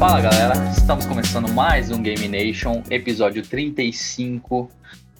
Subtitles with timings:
[0.00, 4.70] Fala galera, estamos começando mais um Game Nation, episódio 35.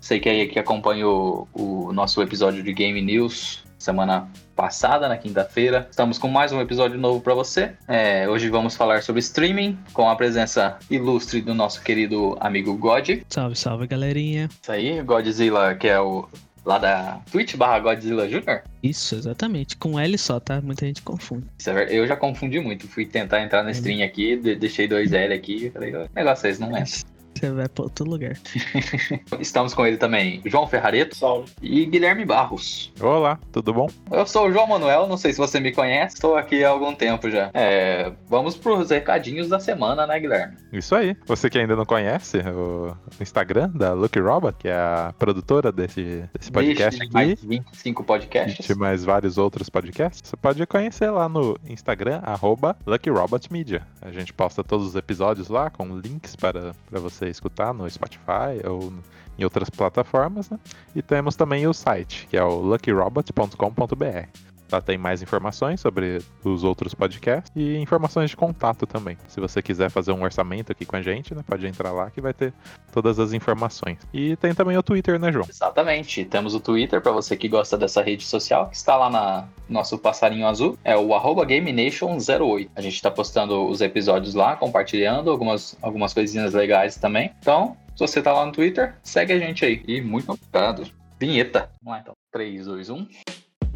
[0.00, 5.87] Sei que aí que acompanhou o nosso episódio de Game News semana passada, na quinta-feira.
[5.90, 7.72] Estamos com mais um episódio novo para você.
[7.86, 13.20] É, hoje vamos falar sobre streaming, com a presença ilustre do nosso querido amigo God.
[13.28, 14.48] Salve, salve galerinha.
[14.62, 16.26] Isso aí, Godzilla, que é o
[16.64, 18.62] lá da Twitch barra Godzilla Jr.
[18.82, 19.76] Isso, exatamente.
[19.76, 20.61] Com L só, tá?
[20.61, 21.46] Muita gente confunde.
[21.58, 22.86] Isso é Eu já confundi muito.
[22.88, 25.66] Fui tentar entrar na stream aqui, de- deixei dois L aqui.
[25.66, 26.85] e Falei, "Ó, negócio é esse, não é.
[27.40, 28.36] Você vai pra outro lugar.
[29.40, 31.50] Estamos com ele também, João Ferrareto Salve.
[31.63, 32.92] e Guilherme Barros.
[33.00, 33.89] Olá, tudo bom?
[34.11, 36.94] Eu sou o João Manuel, não sei se você me conhece, estou aqui há algum
[36.94, 37.50] tempo já.
[37.55, 40.58] É, vamos pros recadinhos da semana, né, Guilherme?
[40.70, 41.16] Isso aí.
[41.25, 46.28] Você que ainda não conhece o Instagram da Lucky Robot, que é a produtora desse,
[46.38, 48.66] desse podcast Desde aqui, mais 25 podcasts.
[48.66, 53.86] de mais vários outros podcasts, você pode conhecer lá no Instagram, arroba Lucky Robot Media.
[54.02, 58.67] A gente posta todos os episódios lá com links para, para você escutar no Spotify
[58.67, 58.92] ou
[59.39, 60.59] em outras plataformas, né?
[60.95, 64.49] E temos também o site, que é o luckyrobot.com.br.
[64.70, 69.16] Lá tem mais informações sobre os outros podcasts e informações de contato também.
[69.28, 72.20] Se você quiser fazer um orçamento aqui com a gente, né, pode entrar lá que
[72.20, 72.52] vai ter
[72.92, 73.98] todas as informações.
[74.12, 75.46] E tem também o Twitter, né, João?
[75.48, 76.24] Exatamente.
[76.24, 79.98] Temos o Twitter para você que gosta dessa rede social, que está lá na nosso
[79.98, 80.78] passarinho azul.
[80.84, 82.68] É o arroba GameNation08.
[82.74, 87.32] A gente está postando os episódios lá, compartilhando algumas, algumas coisinhas legais também.
[87.40, 89.82] Então, se você tá lá no Twitter, segue a gente aí.
[89.86, 90.90] E muito obrigado.
[91.18, 91.70] Vinheta.
[91.82, 92.14] Vamos lá então.
[92.32, 93.06] 3, 2, 1.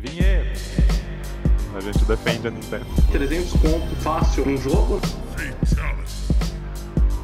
[0.04, 0.60] Vinheta!
[1.74, 2.84] A gente defende a Nintendo.
[3.10, 5.00] 300 conto fácil um jogo.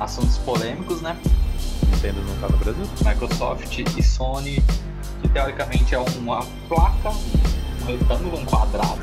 [0.00, 1.16] Assuntos polêmicos, né?
[1.90, 2.84] Nintendo não tá no Brasil?
[3.04, 4.64] Microsoft e Sony,
[5.20, 9.00] que teoricamente é uma placa, um retângulo, um quadrado.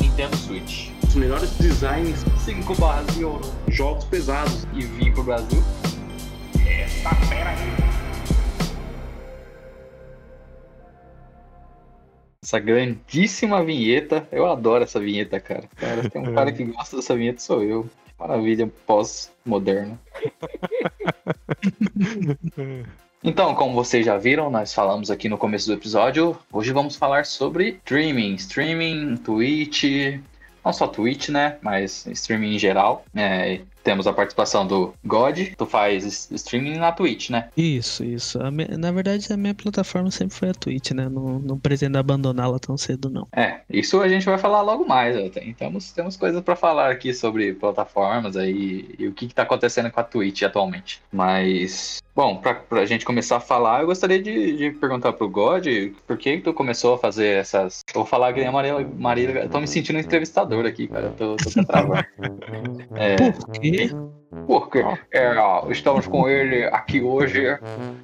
[0.00, 0.90] Nintendo Switch.
[1.06, 3.48] Os melhores designs, 5 barras de ouro.
[3.68, 4.66] jogos pesados.
[4.74, 5.62] E vim pro Brasil.
[6.66, 7.14] Essa
[12.52, 14.28] grandíssima vinheta.
[14.30, 15.68] Eu adoro essa vinheta, cara.
[15.76, 17.88] Cara, tem um cara que gosta dessa vinheta, sou eu.
[18.18, 19.98] Maravilha pós-moderna.
[23.26, 26.38] Então, como vocês já viram, nós falamos aqui no começo do episódio.
[26.52, 28.34] Hoje vamos falar sobre streaming.
[28.34, 29.84] Streaming, Twitch.
[30.62, 31.56] Não só Twitch, né?
[31.62, 33.02] Mas streaming em geral.
[33.14, 35.38] É, temos a participação do God.
[35.56, 37.48] Tu faz streaming na Twitch, né?
[37.56, 38.38] Isso, isso.
[38.50, 41.08] Me- Na verdade, a minha plataforma sempre foi a Twitch, né?
[41.08, 43.28] Não, não pretendo abandoná-la tão cedo, não.
[43.32, 45.16] É, isso a gente vai falar logo mais.
[45.16, 45.28] ó.
[45.28, 49.42] Tem- Temos, temos coisas para falar aqui sobre plataformas aí e o que, que tá
[49.42, 51.00] acontecendo com a Twitch atualmente.
[51.12, 55.66] Mas, bom, pra, pra gente começar a falar, eu gostaria de, de perguntar pro God
[56.06, 57.80] por que, que tu começou a fazer essas.
[57.88, 58.52] Eu vou falar que nem a.
[58.52, 61.06] Marília eu tô me sentindo um entrevistador aqui, cara.
[61.06, 62.04] Eu tô, tô até travando.
[62.96, 63.90] É, Por quê?
[64.46, 67.58] porque é, ó, estamos com ele aqui hoje,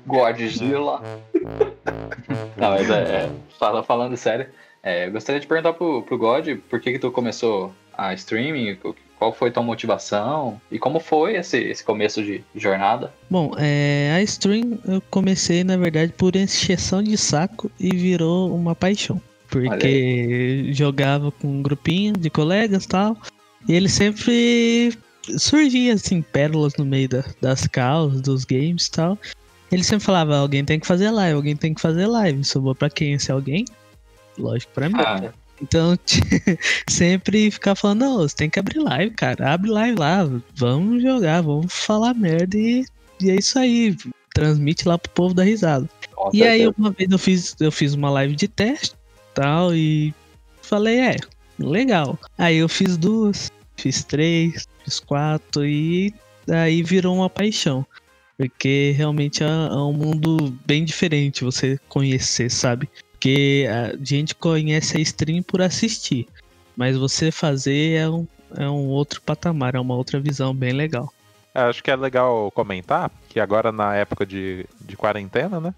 [0.07, 1.03] Godzilla.
[2.57, 4.49] Não, mas é, é, fala- falando sério,
[4.83, 8.79] é, eu gostaria de perguntar pro, pro God por que, que tu começou a streaming,
[8.85, 13.13] o- qual foi tua motivação e como foi esse, esse começo de jornada?
[13.29, 18.75] Bom, é, a stream eu comecei, na verdade, por encheção de saco e virou uma
[18.75, 19.21] paixão.
[19.51, 23.15] Porque jogava com um grupinho de colegas e tal.
[23.69, 24.97] E ele sempre
[25.37, 29.19] surgia assim, pérolas no meio da- das causas, dos games e tal.
[29.71, 32.43] Ele sempre falava, alguém tem que fazer live, alguém tem que fazer live.
[32.43, 33.67] Sobrou pra quem esse alguém?
[34.39, 34.95] Lógico, pra mim.
[34.97, 35.31] Ah,
[35.63, 35.99] Então,
[36.89, 39.53] sempre ficar falando, não, você tem que abrir live, cara.
[39.53, 42.85] Abre live lá, vamos jogar, vamos falar merda e,
[43.21, 43.97] e é isso aí.
[44.33, 45.89] Transmite lá pro povo dar risada.
[46.15, 48.95] com E aí, uma vez eu fiz, eu fiz uma live de teste
[49.35, 50.15] tal, e
[50.63, 51.17] falei, é,
[51.59, 52.19] legal.
[52.37, 56.13] Aí eu fiz duas, fiz três, fiz quatro, e
[56.49, 57.87] aí virou uma paixão.
[58.37, 62.89] Porque realmente é, é um mundo bem diferente você conhecer, sabe?
[63.21, 66.27] Porque a gente conhece a stream por assistir.
[66.75, 71.13] Mas você fazer é um, é um outro patamar, é uma outra visão bem legal.
[71.55, 75.75] É, Acho que é legal comentar que agora na época de, de quarentena, né?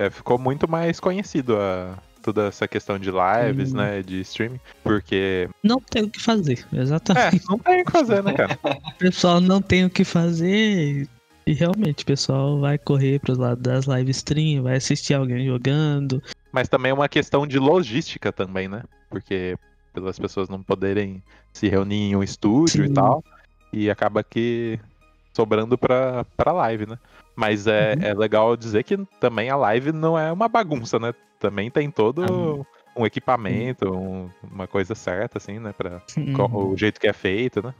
[0.00, 4.02] é, ficou muito mais conhecido a, toda essa questão de lives, né?
[4.02, 4.60] De streaming.
[4.82, 5.48] Porque.
[5.62, 7.36] Não tem o que fazer, exatamente.
[7.36, 8.58] É, não tem o que fazer, né, cara?
[8.64, 11.06] O pessoal não tem o que fazer
[11.50, 16.22] e realmente o pessoal vai correr pros lados das live stream, vai assistir alguém jogando.
[16.52, 18.82] Mas também é uma questão de logística também, né?
[19.08, 19.56] Porque
[19.92, 22.90] pelas pessoas não poderem se reunir em um estúdio Sim.
[22.90, 23.24] e tal.
[23.72, 24.78] E acaba que
[25.32, 26.98] sobrando pra, pra live, né?
[27.36, 28.04] Mas é, Uhum.
[28.04, 31.12] é legal dizer que também a live não é uma bagunça, né?
[31.38, 32.66] Também tem todo Ah.
[33.00, 35.72] um equipamento, um- uma coisa certa, assim, né?
[35.72, 36.72] Pra Uhum.
[36.72, 37.72] o jeito que é feito, né?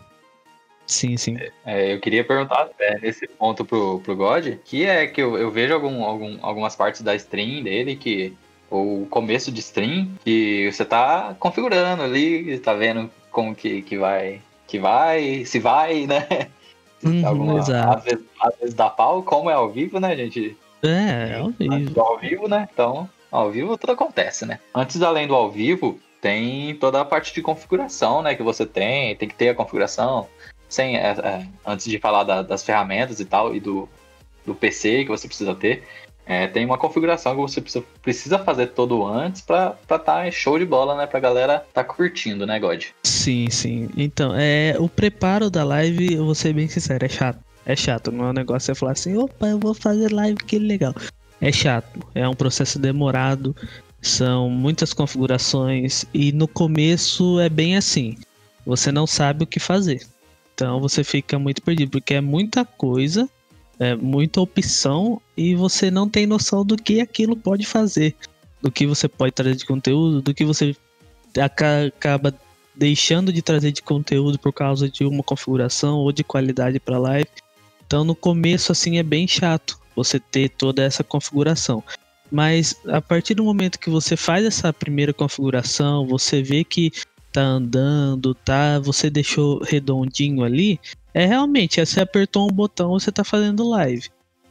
[0.91, 1.37] Sim, sim.
[1.65, 5.49] É, eu queria perguntar é, nesse ponto pro, pro God, que é que eu, eu
[5.49, 8.37] vejo algum, algum, algumas partes da stream dele que.
[8.69, 14.41] Ou começo de stream, que você tá configurando ali, tá vendo como que, que vai.
[14.67, 16.27] Que vai, se vai, né?
[17.03, 17.97] Uhum, Alguma, exato.
[17.97, 20.55] às, vezes, às vezes dá pau, como é ao vivo, né, gente?
[20.83, 21.99] É, é ao vivo.
[21.99, 22.69] Ao vivo, né?
[22.71, 24.61] Então, ao vivo tudo acontece, né?
[24.75, 28.35] Antes, além do ao vivo, tem toda a parte de configuração, né?
[28.35, 30.29] Que você tem, tem que ter a configuração.
[30.71, 33.87] Sem, é, é, antes de falar da- das ferramentas e tal, e do,
[34.47, 35.85] do PC que você precisa ter,
[36.25, 40.59] é, tem uma configuração que você precisa, precisa fazer todo antes pra estar tá show
[40.59, 41.07] de bola, né?
[41.07, 42.85] Pra galera tá curtindo, né, God?
[43.03, 43.89] Sim, sim.
[43.97, 47.41] Então, é, o preparo da live, eu vou ser bem sincero, é chato.
[47.67, 50.59] É chato, não é um negócio você falar assim, opa, eu vou fazer live, que
[50.59, 50.95] legal.
[51.41, 53.55] É chato, é um processo demorado,
[54.01, 58.17] são muitas configurações e no começo é bem assim,
[58.65, 60.07] você não sabe o que fazer.
[60.61, 63.27] Então você fica muito perdido, porque é muita coisa,
[63.79, 68.15] é muita opção e você não tem noção do que aquilo pode fazer,
[68.61, 70.77] do que você pode trazer de conteúdo, do que você
[71.43, 72.35] aca- acaba
[72.75, 77.29] deixando de trazer de conteúdo por causa de uma configuração ou de qualidade para live.
[77.87, 81.83] Então no começo assim é bem chato você ter toda essa configuração.
[82.31, 86.93] Mas a partir do momento que você faz essa primeira configuração, você vê que
[87.33, 90.81] tá andando, tá, você deixou redondinho ali,
[91.15, 94.09] é realmente, é, você apertou um botão, você tá fazendo live.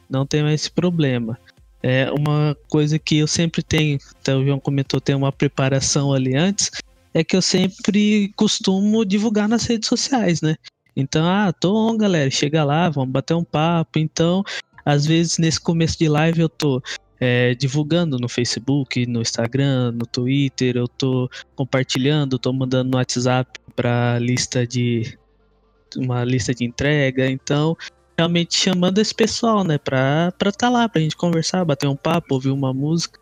[0.10, 1.38] Não tem mais esse problema.
[1.82, 6.36] É uma coisa que eu sempre tenho, até o João comentou, tem uma preparação ali
[6.36, 6.72] antes,
[7.14, 10.56] é que eu sempre costumo divulgar nas redes sociais, né?
[10.96, 13.98] Então, ah, tô on, galera, chega lá, vamos bater um papo.
[13.98, 14.44] Então,
[14.84, 16.82] às vezes nesse começo de live eu tô
[17.20, 23.60] é, divulgando no Facebook, no Instagram, no Twitter, eu tô compartilhando, tô mandando no WhatsApp
[23.76, 25.18] pra lista de
[25.98, 27.76] uma lista de entrega, então
[28.18, 32.36] realmente chamando esse pessoal, né, pra, pra tá lá, pra gente conversar, bater um papo,
[32.36, 33.20] ouvir uma música.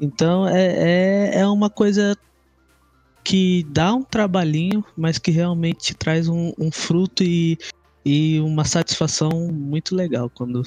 [0.00, 2.16] Então é, é, é uma coisa
[3.24, 7.56] que dá um trabalhinho, mas que realmente te traz um, um fruto e,
[8.04, 10.62] e uma satisfação muito legal quando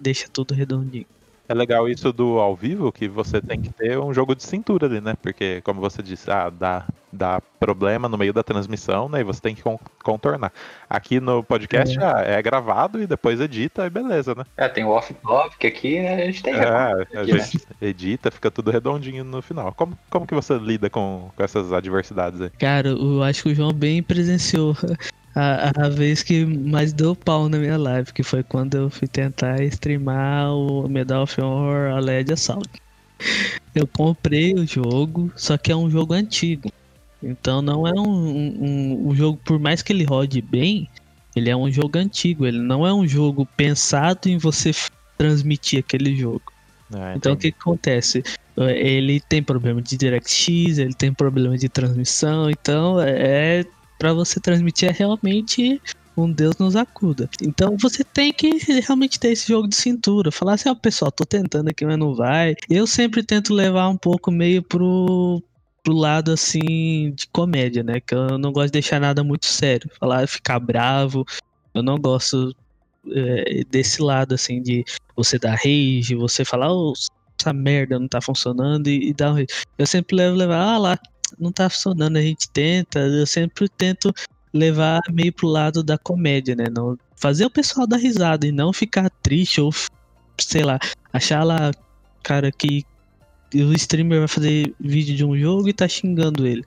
[0.00, 1.06] deixa tudo redondinho.
[1.52, 4.86] É legal isso do ao vivo, que você tem que ter um jogo de cintura
[4.86, 5.14] ali, né?
[5.20, 9.20] Porque, como você disse, ah, dá, dá problema no meio da transmissão, né?
[9.20, 10.50] E você tem que con- contornar.
[10.88, 12.02] Aqui no podcast É.
[12.02, 14.44] ah, é gravado e depois edita e beleza, né?
[14.56, 16.22] É, tem o off-topic aqui, né?
[16.22, 16.54] A gente tem.
[16.54, 17.38] É, a aqui, né?
[17.40, 19.74] gente edita, fica tudo redondinho no final.
[19.74, 22.48] Como, como que você lida com, com essas adversidades aí?
[22.58, 24.74] Cara, eu acho que o João bem presenciou
[25.34, 29.08] a, a vez que mais deu pau na minha live, que foi quando eu fui
[29.08, 32.68] tentar streamar o Medal of Honor Aled Assault.
[33.74, 36.70] Eu comprei o jogo, só que é um jogo antigo.
[37.22, 38.04] Então não é um,
[38.64, 40.88] um, um jogo, por mais que ele rode bem,
[41.34, 42.46] ele é um jogo antigo.
[42.46, 44.72] Ele não é um jogo pensado em você
[45.16, 46.42] transmitir aquele jogo.
[46.94, 48.22] É, Então o que, que acontece?
[48.56, 53.64] Eh, Ele tem problema de DirectX, ele tem problema de transmissão, então é
[53.98, 55.80] para você transmitir é realmente
[56.16, 57.28] um Deus nos acuda.
[57.42, 61.24] Então você tem que realmente ter esse jogo de cintura, falar assim, ó, pessoal, tô
[61.24, 62.54] tentando aqui, mas não vai.
[62.68, 65.42] Eu sempre tento levar um pouco meio pro
[65.84, 68.00] pro lado assim de comédia, né?
[68.00, 71.24] Que eu não gosto de deixar nada muito sério, falar ficar bravo.
[71.74, 72.54] Eu não gosto
[73.10, 74.84] eh, desse lado assim de
[75.16, 76.92] você dar rage, você falar, "Ô,
[77.40, 79.46] essa merda não tá funcionando e, e dar um rage.
[79.78, 80.98] Eu sempre levo levar, ah lá,
[81.38, 84.12] não tá funcionando, a gente tenta, eu sempre tento
[84.52, 86.66] levar meio pro lado da comédia, né?
[86.70, 89.72] Não, fazer o pessoal dar risada e não ficar triste ou,
[90.38, 90.78] sei lá,
[91.12, 91.72] achar lá,
[92.22, 92.84] cara, que
[93.54, 96.64] o streamer vai fazer vídeo de um jogo e tá xingando ele.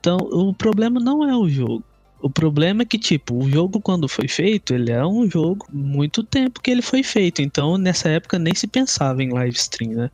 [0.00, 1.84] Então, o problema não é o jogo.
[2.20, 6.24] O problema é que, tipo, o jogo quando foi feito, ele é um jogo muito
[6.24, 7.40] tempo que ele foi feito.
[7.40, 10.10] Então, nessa época nem se pensava em live stream, né?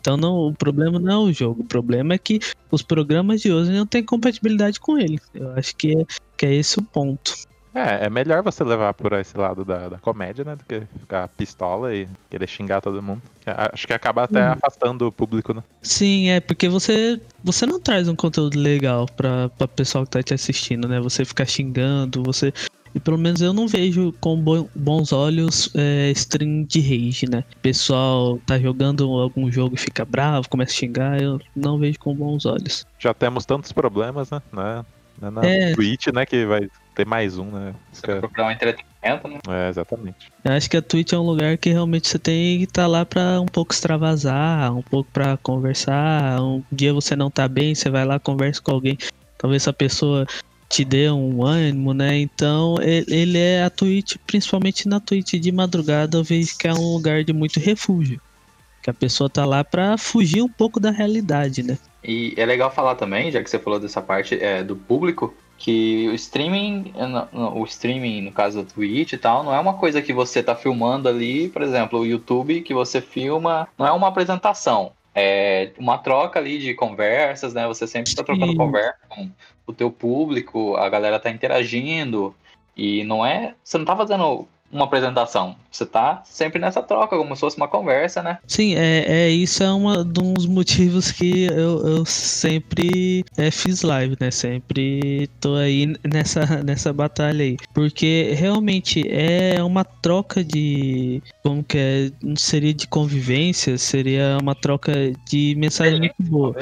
[0.00, 1.62] Então, não, o problema não é o jogo.
[1.62, 2.38] O problema é que
[2.70, 5.18] os programas de hoje não têm compatibilidade com ele.
[5.34, 6.04] Eu acho que é,
[6.36, 7.34] que é esse o ponto.
[7.74, 10.56] É, é melhor você levar por esse lado da, da comédia, né?
[10.56, 13.22] Do que ficar pistola e querer xingar todo mundo.
[13.46, 14.52] A- Acho que acaba até Uhum.
[14.54, 15.62] afastando o público, né?
[15.82, 20.22] Sim, é porque você você não traz um conteúdo legal pra, pra pessoal que tá
[20.22, 20.98] te assistindo, né?
[21.00, 22.52] Você ficar xingando, você.
[22.98, 27.44] E pelo menos eu não vejo com bo- bons olhos é, stream de rage, né?
[27.62, 32.12] Pessoal tá jogando algum jogo e fica bravo, começa a xingar, eu não vejo com
[32.12, 32.84] bons olhos.
[32.98, 34.42] Já temos tantos problemas, né?
[34.52, 34.84] né?
[35.20, 35.74] Não é Na É.
[35.76, 36.26] Twitch, né?
[36.26, 37.72] Que vai ter mais um, né?
[37.92, 39.38] Você vai procurar um entretenimento, né?
[39.48, 40.16] É, exatamente.
[40.42, 43.06] Eu acho que a Twitch é um lugar que realmente você tem que estar lá
[43.06, 46.42] pra um pouco extravasar, um pouco pra conversar.
[46.42, 48.98] Um dia você não tá bem, você vai lá, conversa com alguém.
[49.38, 50.26] Talvez essa pessoa
[50.68, 52.18] te dê um ânimo, né?
[52.18, 56.94] Então ele, é a Twitch, principalmente na Twitch de madrugada, eu vejo que é um
[56.94, 58.20] lugar de muito refúgio.
[58.82, 61.78] Que a pessoa tá lá pra fugir um pouco da realidade, né?
[62.04, 66.08] E é legal falar também, já que você falou dessa parte é, do público, que
[66.08, 66.92] o streaming,
[67.32, 70.54] o streaming no caso da Twitch e tal, não é uma coisa que você tá
[70.54, 75.98] filmando ali, por exemplo, o YouTube que você filma, não é uma apresentação, é uma
[75.98, 77.66] troca ali de conversas, né?
[77.66, 78.58] Você sempre está trocando Sim.
[78.58, 79.30] conversa com
[79.66, 82.34] o teu público, a galera tá interagindo
[82.76, 87.34] e não é, você não tá fazendo uma apresentação, você tá sempre nessa troca, como
[87.34, 88.38] se fosse uma conversa, né?
[88.46, 94.16] Sim, é, é isso é um dos motivos que eu, eu sempre é, fiz live,
[94.20, 94.30] né?
[94.30, 97.56] Sempre tô aí nessa, nessa batalha aí.
[97.72, 101.22] Porque realmente é uma troca de.
[101.42, 102.10] Como que é?
[102.22, 104.92] Não seria de convivência, seria uma troca
[105.26, 106.54] de mensagem muito boa.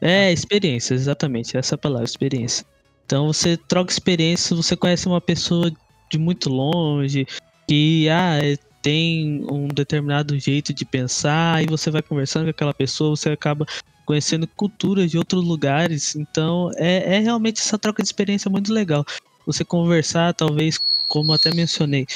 [0.00, 2.66] É, experiência, exatamente, essa é palavra, experiência.
[3.06, 5.72] Então você troca experiência, você conhece uma pessoa
[6.10, 7.26] de muito longe,
[7.68, 12.72] que ah, é- tem um determinado jeito de pensar, e você vai conversando com aquela
[12.72, 13.66] pessoa, você acaba
[14.04, 16.14] conhecendo culturas de outros lugares.
[16.14, 19.04] Então é, é realmente essa troca de experiência muito legal.
[19.44, 22.06] Você conversar, talvez, como até mencionei,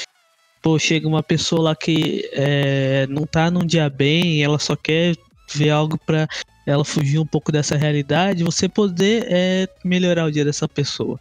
[0.61, 5.15] pô, chega uma pessoa lá que é, não tá num dia bem, ela só quer
[5.53, 6.27] ver algo pra
[6.65, 11.19] ela fugir um pouco dessa realidade, você poder é, melhorar o dia dessa pessoa.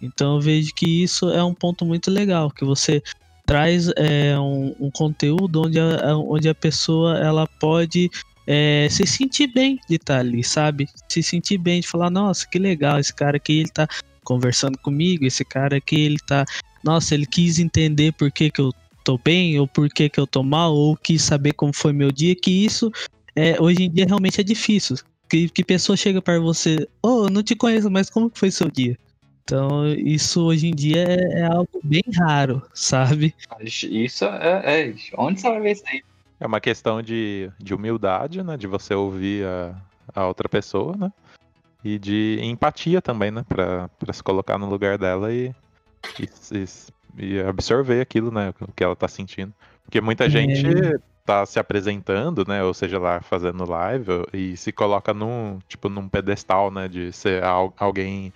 [0.00, 3.02] Então eu vejo que isso é um ponto muito legal, que você
[3.46, 8.10] traz é, um, um conteúdo onde a, onde a pessoa ela pode
[8.46, 10.88] é, se sentir bem de estar ali, sabe?
[11.08, 13.88] Se sentir bem de falar, nossa, que legal, esse cara aqui ele tá
[14.24, 16.44] conversando comigo, esse cara aqui ele tá,
[16.82, 18.72] nossa, ele quis entender por que, que eu
[19.04, 22.12] tô bem, ou por que, que eu tô mal, ou quis saber como foi meu
[22.12, 22.90] dia, que isso
[23.34, 24.96] é, hoje em dia realmente é difícil.
[25.28, 28.70] Que, que pessoa chega para você, oh, eu não te conheço, mas como foi seu
[28.70, 28.96] dia?
[29.42, 33.34] Então, isso hoje em dia é, é algo bem raro, sabe?
[33.60, 36.02] Isso é, é- Onde você vai ver isso aí?
[36.38, 38.56] É uma questão de, de humildade, né?
[38.56, 39.74] De você ouvir a,
[40.14, 41.12] a outra pessoa, né?
[41.84, 43.44] E de empatia também, né?
[43.48, 45.52] Pra, pra se colocar no lugar dela e,
[46.18, 48.54] e, se- e absorver aquilo, né?
[48.60, 49.52] O que ela tá sentindo.
[49.84, 50.30] Porque muita É.
[50.30, 50.62] gente
[51.26, 52.62] tá se apresentando, né?
[52.62, 56.88] Ou seja, lá fazendo live e se coloca num, tipo, num pedestal, né?
[56.88, 58.32] De ser al- alguém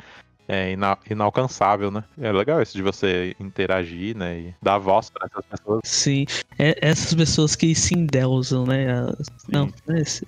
[0.49, 2.05] é, ina- inalcançável, né?
[2.21, 4.39] É legal isso de você interagir, né?
[4.39, 5.81] E dar voz para essas pessoas.
[5.85, 6.27] Sim,
[6.59, 8.85] é- essas pessoas que se endeusam, né?
[8.85, 9.71] Elas- Não,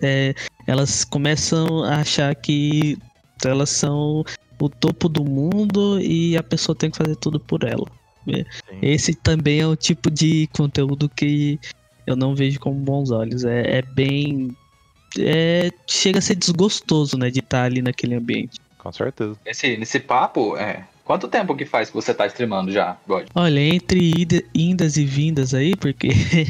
[0.03, 0.35] é,
[0.67, 2.97] elas começam a achar que
[3.45, 4.25] elas são
[4.59, 7.87] o topo do mundo e a pessoa tem que fazer tudo por ela.
[8.27, 8.43] Sim.
[8.83, 11.61] Esse também é o tipo de conteúdo que
[12.07, 13.45] eu não vejo com bons olhos.
[13.45, 14.57] É, é bem.
[15.19, 17.31] É, chega a ser desgostoso, né?
[17.31, 18.59] De estar ali naquele ambiente.
[18.87, 19.37] Com certeza.
[19.45, 20.85] Nesse, nesse papo, é.
[21.05, 23.27] Quanto tempo que faz que você tá streamando já, God?
[23.35, 26.09] Olha, entre ida- indas e vindas aí, porque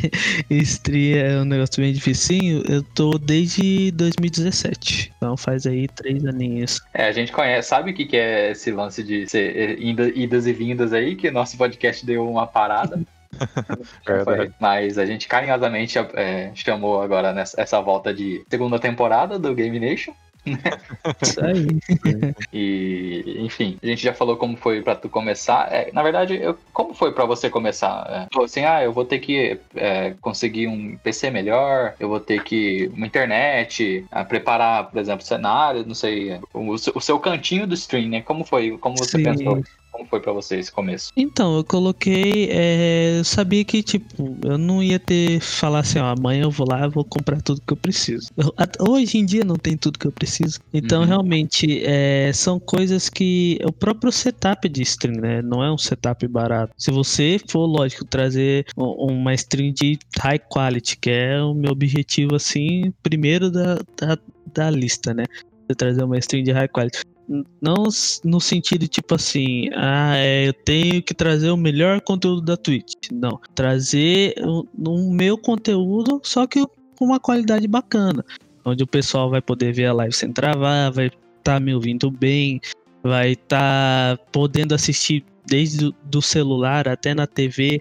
[0.50, 5.12] stream é um negócio bem dificinho, eu tô desde 2017.
[5.16, 6.80] Então faz aí três aninhos.
[6.94, 10.08] É, a gente conhece, sabe o que, que é esse lance de ser é, inda-
[10.08, 12.98] idas e vindas aí, que nosso podcast deu uma parada.
[14.06, 14.52] Verdade.
[14.58, 19.78] Mas a gente carinhosamente é, chamou agora nessa essa volta de segunda temporada do Game
[19.78, 20.14] Nation.
[21.22, 21.66] Isso aí.
[22.52, 25.72] E, enfim, a gente já falou como foi pra tu começar.
[25.72, 28.28] É, na verdade, eu- como foi pra você começar?
[28.32, 32.42] É, assim, ah, eu vou ter que é, conseguir um PC melhor, eu vou ter
[32.44, 37.66] que uma internet, ah, preparar, por exemplo, cenário, não sei, o, seu- o seu cantinho
[37.66, 38.22] do stream, né?
[38.22, 38.76] Como foi?
[38.78, 39.24] Como você Sim.
[39.24, 39.62] pensou?
[39.96, 41.08] Como foi pra você esse começo?
[41.16, 42.48] Então, eu coloquei.
[42.50, 45.40] é, eu sabia que, tipo, eu não ia ter.
[45.40, 48.28] Falar assim, ó, amanhã eu vou lá vou comprar tudo que eu preciso.
[48.36, 48.52] Eu-
[48.88, 50.58] hoje em dia não tem tudo que eu preciso.
[50.72, 51.06] Então, Uhum.
[51.06, 53.58] realmente, é, são coisas que.
[53.64, 55.40] O próprio setup de stream, né?
[55.40, 56.72] Não é um setup barato.
[56.76, 62.34] Se você for, lógico, trazer uma stream de high quality, que é o meu objetivo,
[62.34, 64.18] assim, primeiro da, da,
[64.52, 65.24] da lista, né?
[65.76, 67.00] Trazer uma stream de high quality.
[67.60, 67.84] Não
[68.24, 73.10] no sentido tipo assim, ah, é, eu tenho que trazer o melhor conteúdo da Twitch.
[73.12, 73.40] Não.
[73.54, 74.66] Trazer o,
[75.10, 76.64] meu conteúdo, só que
[76.96, 78.24] com uma qualidade bacana.
[78.64, 82.60] Onde o pessoal vai poder ver a live sem travar, vai estar me ouvindo bem,
[83.02, 87.80] vai estar podendo assistir desde do celular até na TV.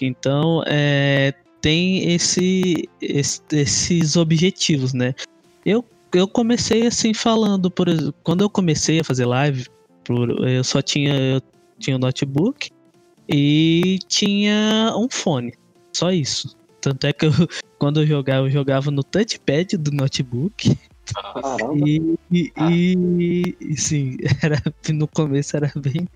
[0.00, 5.14] Então, é, tem esse, esse- esses objetivos, né?
[5.64, 5.84] Eu
[6.14, 9.66] eu comecei assim falando, por exemplo, quando eu comecei a fazer live,
[10.04, 11.42] por- eu só tinha eu
[11.78, 12.70] tinha um notebook
[13.28, 15.52] e tinha um fone,
[15.92, 16.56] só isso.
[16.80, 17.30] Tanto é que eu,
[17.78, 20.76] quando eu jogava, eu jogava no touchpad do notebook
[21.34, 21.74] Caramba.
[21.76, 26.06] E, e, e- e, sim, era, no começo era bem.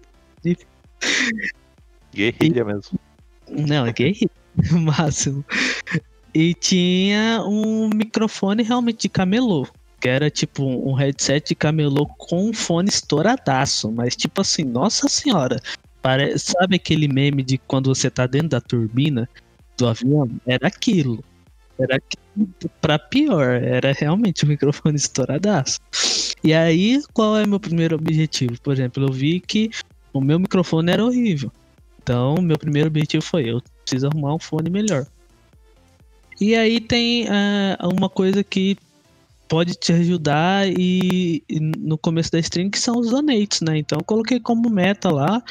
[2.15, 2.99] Guerrilha mesmo.
[3.49, 4.31] Não, é guerreiro,
[4.71, 5.45] no máximo.
[6.35, 9.67] E tinha um microfone realmente de camelô.
[10.00, 13.91] Que era tipo um headset de camelô com um fone estouradaço.
[13.91, 15.61] Mas tipo assim, nossa senhora.
[16.38, 19.29] Sabe aquele meme de quando você tá dentro da turbina
[19.76, 20.31] do avião?
[20.47, 21.25] Era aquilo.
[21.79, 22.49] Era aquilo
[22.81, 23.62] pra pior.
[23.62, 25.81] Era realmente um microfone estouradaço.
[26.45, 28.61] E aí, qual é meu primeiro objetivo?
[28.61, 29.71] Por exemplo, eu vi que
[30.12, 31.50] o meu microfone era horrível.
[32.03, 35.07] Então, meu primeiro objetivo foi: eu preciso arrumar um fone melhor.
[36.41, 38.76] E aí tem ah, uma coisa que
[39.49, 43.79] pode te ajudar e, e no começo da stream que são os donates, né?
[43.79, 45.43] Então eu coloquei como meta lá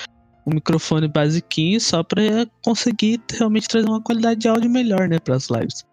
[0.45, 2.21] um microfone basiquinho só para
[2.61, 5.83] conseguir realmente trazer uma qualidade de áudio melhor, né, para as lives.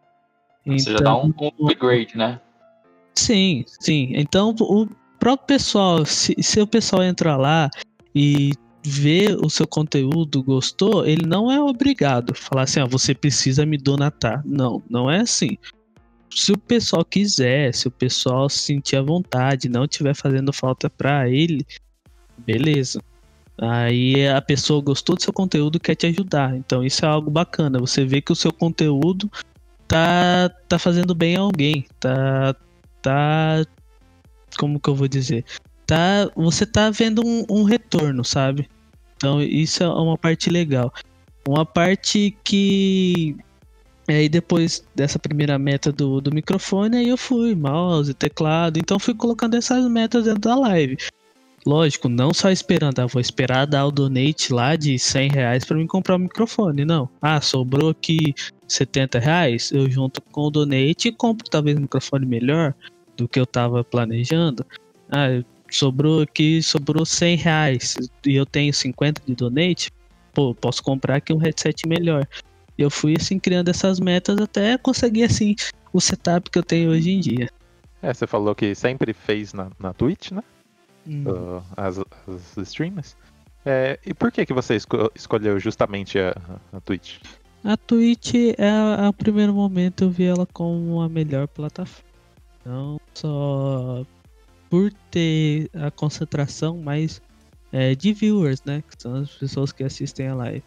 [0.67, 2.39] Você já dá um, um upgrade, né?
[3.15, 4.13] Sim, sim.
[4.15, 4.87] Então, o
[5.19, 7.71] próprio pessoal, se, se o pessoal entrar lá
[8.15, 8.53] e
[8.85, 13.65] ver o seu conteúdo, gostou, ele não é obrigado a falar assim, ó, você precisa
[13.65, 14.43] me donatar.
[14.45, 15.57] Não, não é assim.
[16.35, 20.89] Se o pessoal quiser, se o pessoal se sentir à vontade, não estiver fazendo falta
[20.89, 21.67] pra ele,
[22.39, 23.03] beleza.
[23.61, 26.57] Aí a pessoa gostou do seu conteúdo quer te ajudar.
[26.57, 27.79] Então isso é algo bacana.
[27.79, 29.31] Você vê que o seu conteúdo
[29.87, 31.87] tá, tá fazendo bem a alguém.
[32.01, 32.57] Tá.
[33.03, 33.65] Tá.
[34.59, 35.45] Como que eu vou dizer?
[35.87, 38.69] Tá, você tá vendo um, um retorno, sabe?
[39.17, 40.93] Então isso é uma parte legal.
[41.47, 43.37] Uma parte que.
[44.09, 48.79] Aí depois dessa primeira meta do, do microfone, aí eu fui, mouse, teclado.
[48.79, 50.97] Então fui colocando essas metas dentro da live.
[51.65, 55.77] Lógico, não só esperando, ah, vou esperar dar o donate lá de 100 reais pra
[55.77, 57.09] mim comprar o microfone, não.
[57.21, 58.35] Ah, sobrou aqui
[58.67, 62.75] 70 reais, eu junto com o donate e compro talvez um microfone melhor
[63.17, 64.67] do que eu tava planejando.
[65.09, 65.41] Ah,
[65.71, 69.93] sobrou aqui, sobrou 100 reais e eu tenho 50 de donate,
[70.35, 72.27] pô, posso comprar aqui um headset melhor.
[72.83, 75.55] E eu fui assim criando essas metas até conseguir assim
[75.93, 77.49] o setup que eu tenho hoje em dia.
[78.03, 80.43] É, você falou que sempre fez na, na Twitch, né?
[81.07, 81.23] Hum.
[81.25, 83.17] Uh, as, as streams.
[83.65, 86.35] É, e por que que você esco- escolheu justamente a,
[86.73, 87.19] a Twitch?
[87.63, 92.11] A Twitch, é, a, a primeiro momento, eu vi ela como a melhor plataforma.
[92.67, 94.05] Não só
[94.69, 97.23] por ter a concentração mais
[97.71, 98.83] é, de viewers, né?
[98.83, 100.65] Que são as pessoas que assistem a live.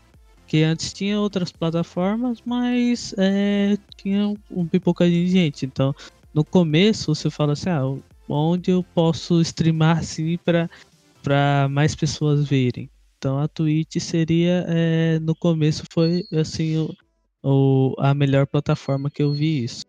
[0.47, 5.65] Que antes tinha outras plataformas, mas é, tinha um, um pipocadinho de gente.
[5.65, 5.93] Então,
[6.33, 7.81] no começo, você fala assim, ah,
[8.29, 10.37] onde eu posso streamar assim
[11.23, 12.89] para mais pessoas verem.
[13.17, 16.93] Então a Twitch seria é, no começo foi assim o,
[17.43, 19.83] o- a melhor plataforma que eu vi isso.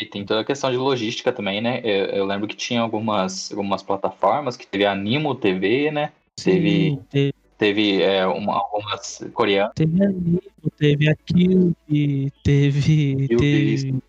[0.00, 1.80] E tem toda a questão de logística também, né?
[1.84, 6.12] Eu, eu lembro que tinha algumas, algumas plataformas, que teve a Animo TV, né?
[6.42, 9.72] Teve- Sim, teve, Teve é, uma- algumas coreanas.
[9.74, 10.40] teve Animo,
[10.78, 14.02] teve a Cube, teve Cube, teve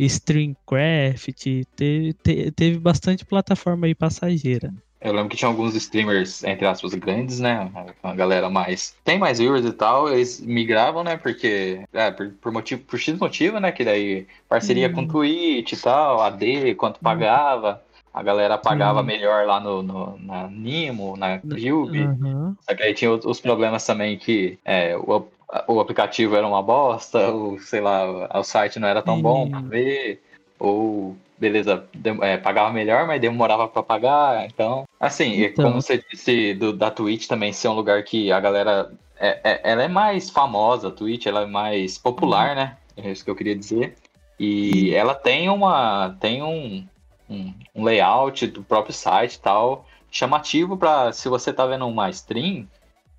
[0.00, 4.72] Streamcraft, teve, te- teve bastante plataforma aí passageira.
[5.00, 7.70] Eu lembro que tinha alguns streamers, entre aspas, grandes, né?
[8.02, 8.96] A galera mais.
[9.04, 11.16] Tem mais viewers e tal, eles migravam, né?
[11.16, 11.84] Porque.
[11.92, 13.70] É, por, por motivo, por X motivo, né?
[13.70, 14.92] Que daí parceria Hum.
[14.94, 17.80] com Twitch e tal, AD, quanto pagava.
[18.12, 22.00] A galera pagava melhor lá no, no- na Nimo, na Cube.
[22.02, 22.56] Aham.
[22.60, 25.26] Só que aí tinha os problemas também que é, o,
[25.68, 29.60] o aplicativo era uma bosta, ou sei lá, o site não era tão bom pra
[29.60, 30.22] ver,
[30.58, 31.84] ou beleza,
[32.22, 34.84] é, pagava melhor, mas demorava pra pagar, então.
[34.98, 35.66] Assim, Então.
[35.66, 38.90] como você disse do, da Twitch também ser um lugar que a galera.
[39.20, 42.76] É, é- ela é mais famosa, a Twitch, ela é mais popular, né?
[42.96, 43.96] É isso que eu queria dizer.
[44.38, 46.16] E ela tem uma.
[46.20, 46.84] tem um,
[47.28, 52.10] um, um layout do próprio site e tal, chamativo pra se você tá vendo uma
[52.10, 52.66] stream,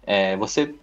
[0.03, 0.73] é, você.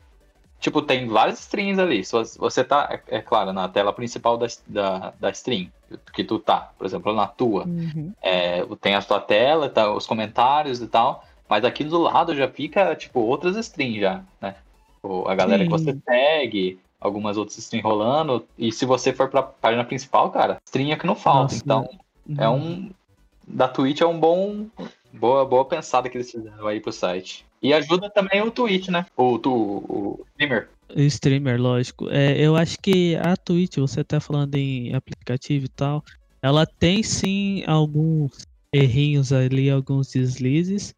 [0.58, 2.02] Tipo, tem várias streams ali.
[2.02, 5.70] Se você- tá, é, é claro, na tela principal da, da, da stream,
[6.14, 7.64] que tu tá, por exemplo, na tua.
[7.64, 8.12] Uhum.
[8.22, 12.48] É, tem a tua tela, tá, os comentários e tal, mas aqui do lado já
[12.48, 14.56] fica, tipo, outras streams já, né?
[15.26, 16.02] A galera que você Sim.
[16.04, 20.96] segue, algumas outras streams rolando, e se você for pra página principal, cara, stream é
[20.96, 21.88] que não falta, Nossa, então
[22.38, 22.90] é um...
[23.46, 24.66] Da Twitch é um bom...
[25.12, 27.46] Boa, boa pensada que eles fizeram aí pro site.
[27.62, 29.06] E ajuda também o Twitch, né?
[29.16, 30.68] O, tu, o streamer.
[30.94, 32.10] Streamer, lógico.
[32.10, 36.04] É, eu acho que a Twitch, você tá falando em aplicativo e tal,
[36.42, 40.94] ela tem sim alguns errinhos ali, alguns deslizes,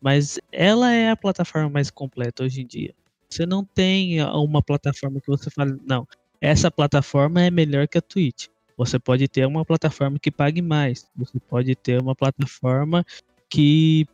[0.00, 2.94] mas ela é a plataforma mais completa hoje em dia.
[3.30, 6.06] Você não tem uma plataforma que você fala, não,
[6.40, 8.48] essa plataforma é melhor que a Twitch.
[8.84, 11.06] Você pode ter uma plataforma que pague mais.
[11.14, 13.04] Você pode ter uma plataforma
[13.48, 14.06] que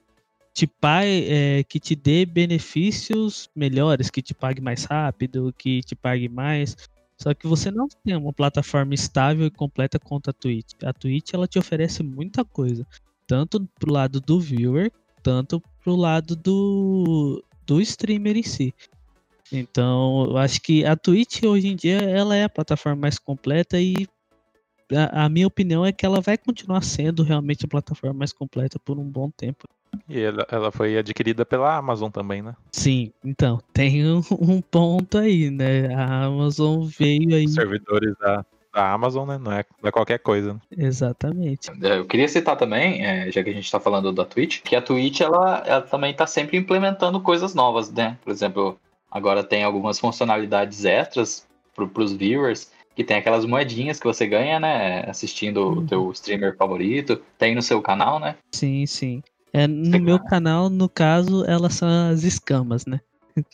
[0.52, 5.94] te, pague, é, que te dê benefícios melhores, que te pague mais rápido, que te
[5.94, 6.76] pague mais.
[7.16, 10.74] Só que você não tem uma plataforma estável e completa quanto a Twitch.
[10.84, 12.86] A Twitch ela te oferece muita coisa,
[13.26, 18.74] tanto pro lado do viewer, tanto pro lado do, do streamer em si.
[19.50, 23.80] Então, eu acho que a Twitch hoje em dia ela é a plataforma mais completa
[23.80, 24.06] e
[24.92, 28.78] a, a minha opinião é que ela vai continuar sendo realmente a plataforma mais completa
[28.78, 29.66] por um bom tempo.
[30.08, 32.54] E ela, ela foi adquirida pela Amazon também, né?
[32.72, 35.94] Sim, então, tem um, um ponto aí, né?
[35.94, 37.46] A Amazon veio aí.
[37.46, 39.38] Os servidores da, da Amazon, né?
[39.38, 40.54] Não é, não é qualquer coisa.
[40.54, 40.60] Né?
[40.76, 41.70] Exatamente.
[41.80, 44.82] Eu queria citar também, é, já que a gente está falando da Twitch, que a
[44.82, 48.16] Twitch ela, ela também está sempre implementando coisas novas, né?
[48.22, 48.78] Por exemplo,
[49.10, 54.58] agora tem algumas funcionalidades extras para os viewers que tem aquelas moedinhas que você ganha,
[54.58, 55.08] né?
[55.08, 55.78] Assistindo Uhum.
[55.78, 57.22] o teu streamer favorito.
[57.38, 58.34] Tem no seu canal, né?
[58.52, 59.22] Sim, sim.
[59.52, 62.98] É, no meu canal, no caso, elas são as escamas, né?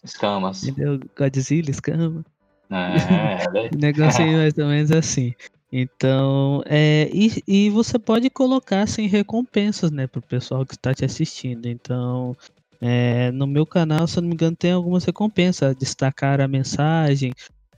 [0.03, 0.65] Escamas.
[0.65, 0.99] Entendeu?
[1.15, 2.25] Godzilla, escama.
[2.71, 5.35] É, negocinho mais ou menos assim.
[5.71, 11.05] Então, é, e, e você pode colocar assim, recompensas, né, pro pessoal que está te
[11.05, 11.67] assistindo.
[11.67, 12.35] Então,
[12.81, 17.31] é, no meu canal, se eu não me engano, tem algumas recompensas, destacar a mensagem,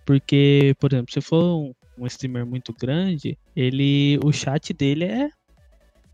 [0.07, 5.29] porque, por exemplo, se for um, um streamer muito grande, ele, o chat dele é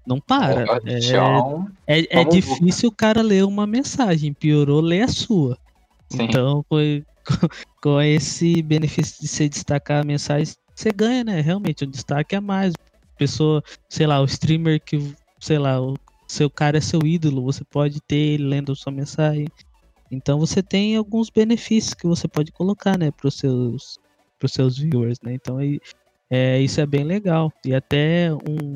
[0.06, 0.64] não para.
[0.84, 1.68] É, Tchau.
[1.86, 5.56] é, é Vamos- difícil o cara ler uma mensagem, piorou ler a sua.
[6.10, 6.24] Sim.
[6.24, 7.34] Então, foi com,
[7.82, 11.40] com esse benefício de você destacar a mensagem, você ganha, né?
[11.40, 12.72] Realmente, um destaque a mais.
[13.18, 14.98] Pessoa, sei lá, o streamer que,
[15.38, 15.94] sei lá, o
[16.28, 19.46] seu cara é seu ídolo, você pode ter ele lendo sua mensagem.
[20.12, 23.98] Então, você tem alguns benefícios que você pode colocar, né, para os seus,
[24.38, 25.32] pros seus viewers, né?
[25.32, 25.80] Então, aí,
[26.30, 27.50] é, isso é bem legal.
[27.64, 28.74] E até um-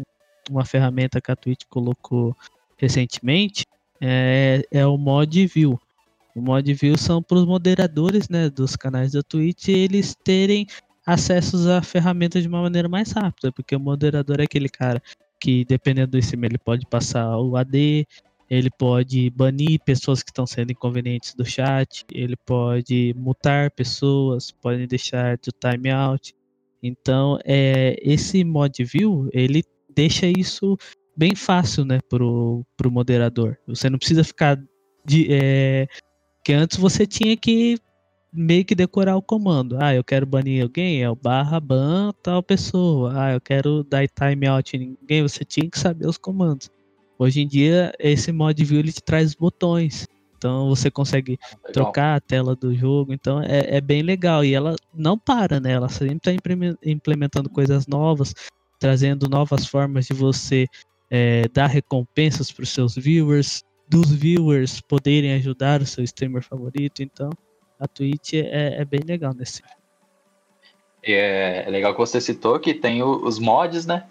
[0.50, 2.34] uma ferramenta que a Twitch colocou
[2.78, 3.64] recentemente
[4.00, 5.78] é, é o mod view.
[6.34, 10.66] O mod view são para os moderadores né, dos canais da Twitch eles terem
[11.04, 15.02] acessos à ferramenta de uma maneira mais rápida, porque o moderador é aquele cara
[15.40, 18.06] que, dependendo do stream, ele pode passar o AD,
[18.48, 24.86] ele pode banir pessoas que estão sendo inconvenientes do chat, ele pode mutar pessoas, pode
[24.86, 26.34] deixar do timeout.
[26.82, 30.76] Então, é, esse mod view, ele deixa isso
[31.16, 33.56] bem fácil, né, pro, pro moderador.
[33.66, 34.62] Você não precisa ficar
[35.04, 35.88] de, é,
[36.44, 37.78] que antes você tinha que
[38.32, 39.78] meio que decorar o comando.
[39.80, 43.12] Ah, eu quero banir alguém, é o barra ban tal pessoa.
[43.16, 46.70] Ah, eu quero dar timeout em ninguém, você tinha que saber os comandos.
[47.18, 50.06] Hoje em dia, esse mod view ele te traz botões.
[50.36, 51.72] Então você consegue Legal.
[51.72, 54.44] trocar a tela do jogo, então é, é bem legal.
[54.44, 55.72] E ela não para, né?
[55.72, 58.34] Ela sempre está implementando coisas novas,
[58.78, 60.66] trazendo novas formas de você
[61.10, 67.02] é, dar recompensas para os seus viewers, dos viewers poderem ajudar o seu streamer favorito.
[67.02, 67.30] Então
[67.80, 69.62] a Twitch é, é bem legal nesse.
[71.02, 74.04] É, é legal que você citou que tem os mods, né?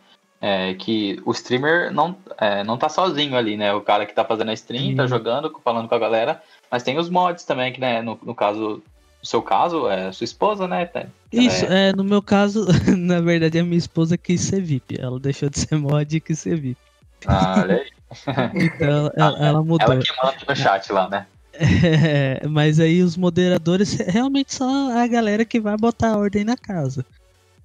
[0.47, 3.73] É, que o streamer não, é, não tá sozinho ali, né?
[3.73, 5.09] O cara que tá fazendo a stream, tá Sim.
[5.09, 6.39] jogando, falando com a galera.
[6.69, 8.83] Mas tem os mods também, que né, no, no caso,
[9.23, 10.85] no seu caso, é sua esposa, né?
[10.85, 15.01] Tem- Isso, é, no meu caso, na verdade, a minha esposa quis ser VIP.
[15.01, 16.77] Ela deixou de ser mod e quis ser VIP.
[17.25, 17.87] Ah, olha aí.
[18.53, 19.93] Então ela, ela mudou.
[19.93, 21.25] Ela que manda no chat lá, né?
[21.53, 26.55] É, mas aí os moderadores realmente são a galera que vai botar a ordem na
[26.55, 27.03] casa.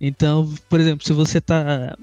[0.00, 1.96] Então, por exemplo, se você tá.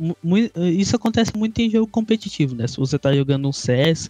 [0.55, 2.67] Isso acontece muito em jogo competitivo, né?
[2.67, 4.09] Se você tá jogando um CS,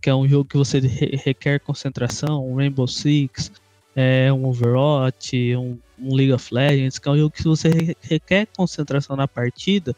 [0.00, 3.50] que é um jogo que você re- requer concentração, um Rainbow Six,
[3.96, 7.96] é, um Overwatch, um, um League of Legends, que é um jogo que você re-
[8.02, 9.96] requer concentração na partida,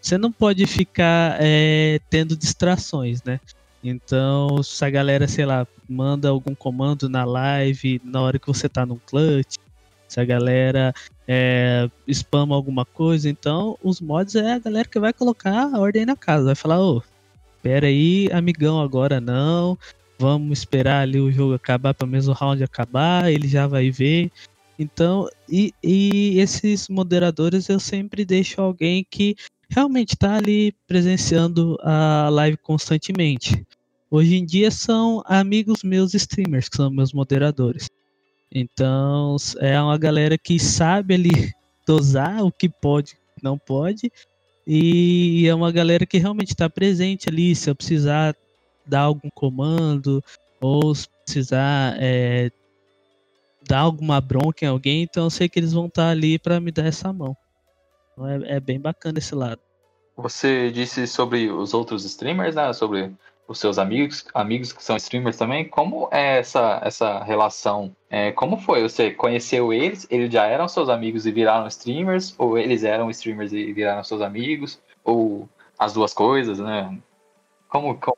[0.00, 3.40] você não pode ficar é, tendo distrações, né?
[3.82, 8.68] Então, se a galera, sei lá, manda algum comando na live na hora que você
[8.68, 9.56] tá num clutch,
[10.08, 10.94] se a galera
[11.26, 16.06] é, spama alguma coisa, então os mods é a galera que vai colocar a ordem
[16.06, 17.02] na casa, vai falar, ô,
[17.62, 19.76] pera aí, amigão, agora não,
[20.18, 24.30] vamos esperar ali o jogo acabar, pelo menos o round acabar, ele já vai ver.
[24.78, 29.34] Então, e, e esses moderadores eu sempre deixo alguém que
[29.68, 33.66] realmente tá ali presenciando a live constantemente.
[34.10, 37.88] Hoje em dia são amigos meus streamers, que são meus moderadores.
[38.52, 41.52] Então é uma galera que sabe ali
[41.86, 44.10] dosar o que pode não pode.
[44.66, 47.54] E é uma galera que realmente está presente ali.
[47.54, 48.34] Se eu precisar
[48.84, 50.22] dar algum comando,
[50.60, 52.50] ou se precisar é,
[53.66, 56.72] dar alguma bronca em alguém, então eu sei que eles vão estar ali para me
[56.72, 57.36] dar essa mão.
[58.12, 59.60] Então é, é bem bacana esse lado.
[60.16, 62.72] Você disse sobre os outros streamers, né?
[62.72, 63.12] Sobre
[63.48, 65.68] os seus amigos, amigos que são streamers também.
[65.68, 67.94] Como é essa, essa relação?
[68.10, 68.82] É, como foi?
[68.82, 70.06] Você conheceu eles?
[70.10, 72.34] Eles já eram seus amigos e viraram streamers?
[72.38, 74.80] Ou eles eram streamers e viraram seus amigos?
[75.04, 76.96] Ou as duas coisas, né?
[77.68, 78.16] Como, como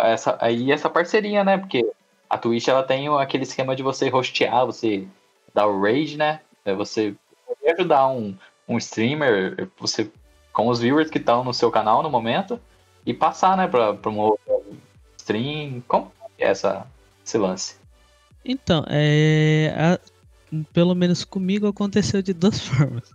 [0.00, 1.58] essa aí essa parceria, né?
[1.58, 1.88] Porque
[2.28, 5.06] a Twitch ela tem aquele esquema de você hostear, você
[5.52, 6.40] dar o raid, né?
[6.64, 7.14] É você
[7.66, 8.36] ajudar um,
[8.68, 10.10] um streamer, você
[10.52, 12.60] com os viewers que estão no seu canal no momento
[13.04, 14.53] e passar, né, para um outro
[15.24, 15.82] stream.
[15.88, 16.86] Como é essa,
[17.24, 17.76] esse lance?
[18.44, 19.98] Então, é, a,
[20.72, 23.10] pelo menos comigo aconteceu de duas formas.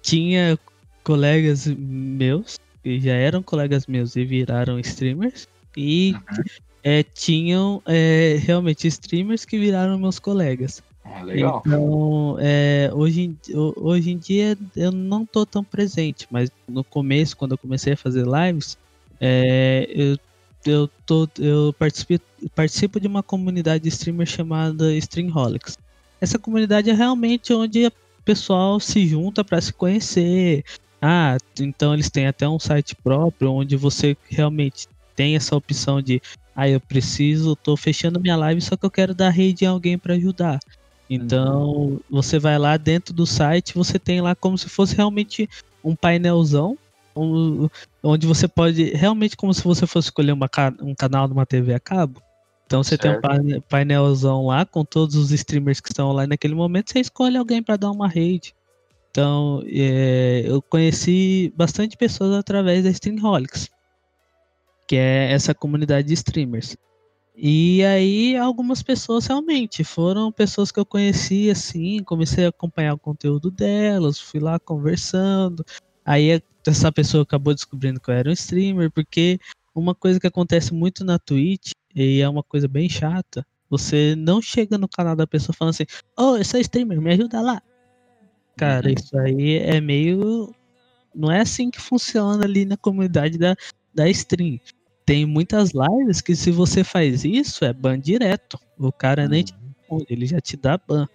[0.00, 0.58] Tinha
[1.04, 6.44] colegas meus, que já eram colegas meus e viraram streamers, e uhum.
[6.82, 10.82] é, tinham é, realmente streamers que viraram meus colegas.
[11.04, 11.62] Ah, legal.
[11.66, 13.36] Então, é, hoje,
[13.76, 17.96] hoje em dia eu não tô tão presente, mas no começo, quando eu comecei a
[17.96, 18.78] fazer lives,
[19.20, 20.16] é, eu,
[20.66, 25.78] eu, tô, eu participo, participo de uma comunidade de streamer chamada Streamholics.
[26.20, 27.92] Essa comunidade é realmente onde o
[28.24, 30.64] pessoal se junta para se conhecer.
[31.00, 36.22] Ah, então eles têm até um site próprio onde você realmente tem essa opção de
[36.54, 39.98] ah, eu preciso, tô fechando minha live, só que eu quero dar rede em alguém
[39.98, 40.60] para ajudar.
[41.08, 42.00] Então, uhum.
[42.10, 45.48] você vai lá dentro do site, você tem lá como se fosse realmente
[45.82, 46.78] um painelzão,
[47.14, 50.48] onde você pode, realmente como se você fosse escolher uma,
[50.80, 52.22] um canal de uma TV a cabo.
[52.66, 53.20] Então você certo.
[53.20, 57.36] tem um painelzão lá com todos os streamers que estão lá naquele momento, você escolhe
[57.36, 58.54] alguém para dar uma rede.
[59.10, 63.68] Então, é, eu conheci bastante pessoas através da Streamholics,
[64.88, 66.78] que é essa comunidade de streamers.
[67.36, 72.98] E aí algumas pessoas realmente foram pessoas que eu conheci assim, comecei a acompanhar o
[72.98, 75.64] conteúdo delas, fui lá conversando.
[76.04, 79.38] Aí essa pessoa acabou descobrindo que eu era um streamer, porque
[79.74, 84.40] uma coisa que acontece muito na Twitch, e é uma coisa bem chata, você não
[84.42, 85.86] chega no canal da pessoa falando assim,
[86.16, 87.62] oh, eu sou streamer, me ajuda lá.
[88.56, 88.94] Cara, uhum.
[88.98, 90.54] isso aí é meio.
[91.14, 93.56] Não é assim que funciona ali na comunidade da,
[93.94, 94.58] da stream
[95.04, 98.58] tem muitas lives que se você faz isso, é ban direto.
[98.78, 101.06] O cara nem te responde, ele já te dá ban.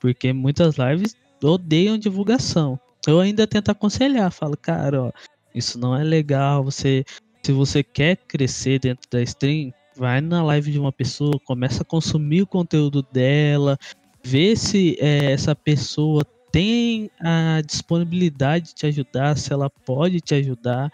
[0.00, 2.78] Porque muitas lives odeiam divulgação.
[3.06, 5.12] Eu ainda tento aconselhar, falo, cara, ó,
[5.54, 6.62] isso não é legal.
[6.64, 7.04] Você,
[7.42, 11.86] se você quer crescer dentro da stream, vai na live de uma pessoa, começa a
[11.86, 13.78] consumir o conteúdo dela,
[14.22, 20.34] vê se é, essa pessoa tem a disponibilidade de te ajudar, se ela pode te
[20.34, 20.90] ajudar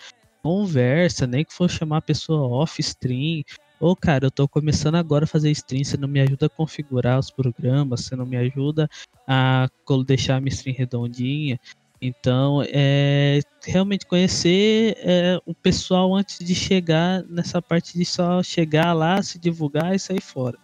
[0.47, 3.43] conversa, nem que for chamar a pessoa off stream.
[3.81, 6.49] Ô, oh, cara, eu tô começando agora a fazer stream, você não me ajuda a
[6.49, 8.89] configurar os programas, você não me ajuda
[9.27, 9.69] a
[10.07, 11.59] deixar a minha stream redondinha.
[12.07, 18.93] Então, é realmente conhecer é, o pessoal antes de chegar nessa parte de só chegar
[18.93, 20.57] lá, se divulgar e sair fora.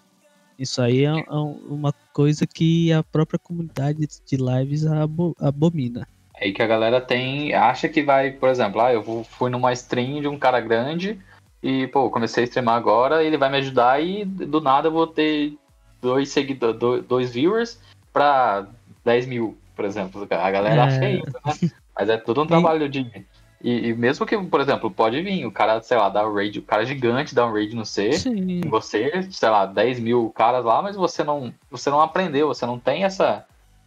[0.57, 1.35] Isso aí é, é
[1.68, 4.85] uma coisa que a própria comunidade de lives
[5.40, 6.07] abomina.
[6.40, 10.20] Aí que a galera tem, acha que vai, por exemplo, ah, eu fui numa stream
[10.20, 11.18] de um cara grande
[11.61, 15.09] e, pô, comecei a streamar agora, ele vai me ajudar e do nada eu vou
[15.09, 15.55] ter
[16.00, 17.81] dois seguidores, dois viewers
[18.12, 18.68] pra
[19.05, 20.26] 10 mil, por exemplo.
[20.30, 20.80] A galera é.
[20.80, 21.70] acha isso, né?
[21.94, 23.26] Mas é tudo um trabalho de.
[23.62, 26.58] E, e, mesmo que, por exemplo, pode vir o cara, sei lá, dar um raid,
[26.58, 28.35] o cara gigante dá um raid no C, Sim.
[28.35, 32.66] em você, sei lá, 10 mil caras lá, mas você não, você não aprendeu, você
[32.66, 33.46] não tem essa,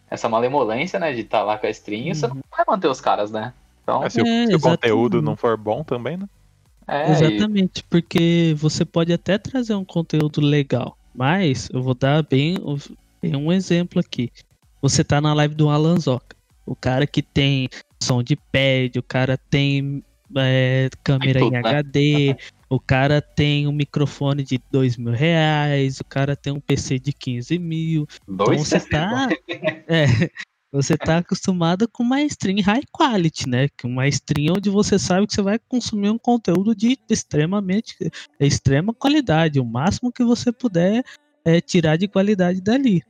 [0.09, 2.13] essa malemolência, né, de estar tá lá com a stream, uhum.
[2.13, 3.53] você não vai manter os caras, né?
[3.83, 6.27] Então, é, se, o, é, se o conteúdo não for bom também, né?
[6.87, 7.83] É, exatamente, e...
[7.83, 12.55] porque você pode até trazer um conteúdo legal, mas eu vou dar bem,
[13.21, 14.31] bem um exemplo aqui.
[14.85, 17.67] Você tá na live do Alan Zoca, o cara que tem
[17.99, 20.03] som de pad, o cara tem
[20.37, 21.69] é, câmera tudo, em né?
[21.69, 22.35] HD,
[22.69, 27.11] o cara tem um microfone de dois mil reais, o cara tem um PC de
[27.11, 28.05] 15 mil.
[28.29, 29.27] Então dois então você tá,
[29.89, 30.05] é,
[30.71, 33.67] você tá acostumado com uma stream high quality, né?
[33.83, 37.95] Uma stream onde você sabe que você vai consumir um conteúdo de extremamente
[38.39, 41.03] extrema qualidade, o máximo que você puder
[41.43, 43.01] é, tirar de qualidade dali.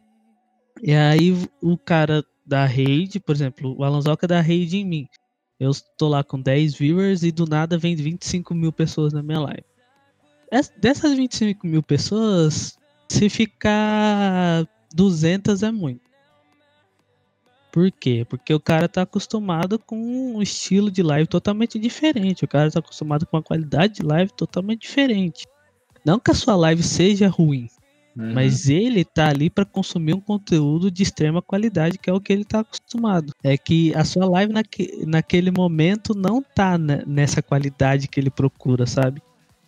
[0.82, 5.08] E aí o cara da raid, por exemplo, o Alonsoca dá raid em mim.
[5.60, 9.40] Eu estou lá com 10 viewers e do nada vem 25 mil pessoas na minha
[9.40, 9.64] live.
[10.78, 12.78] Dessas 25 mil pessoas,
[13.10, 16.06] se ficar 200 é muito.
[17.72, 18.26] Por quê?
[18.30, 22.46] Porque o cara tá acostumado com um estilo de live totalmente diferente.
[22.46, 25.46] O cara tá acostumado com uma qualidade de live totalmente diferente.
[26.06, 27.68] Não que a sua live seja ruim,
[28.18, 28.34] Uhum.
[28.34, 32.32] Mas ele tá ali para consumir um conteúdo de extrema qualidade, que é o que
[32.32, 33.34] ele tá acostumado.
[33.44, 38.30] É que a sua live naque, naquele momento não tá ne- nessa qualidade que ele
[38.30, 39.22] procura, sabe?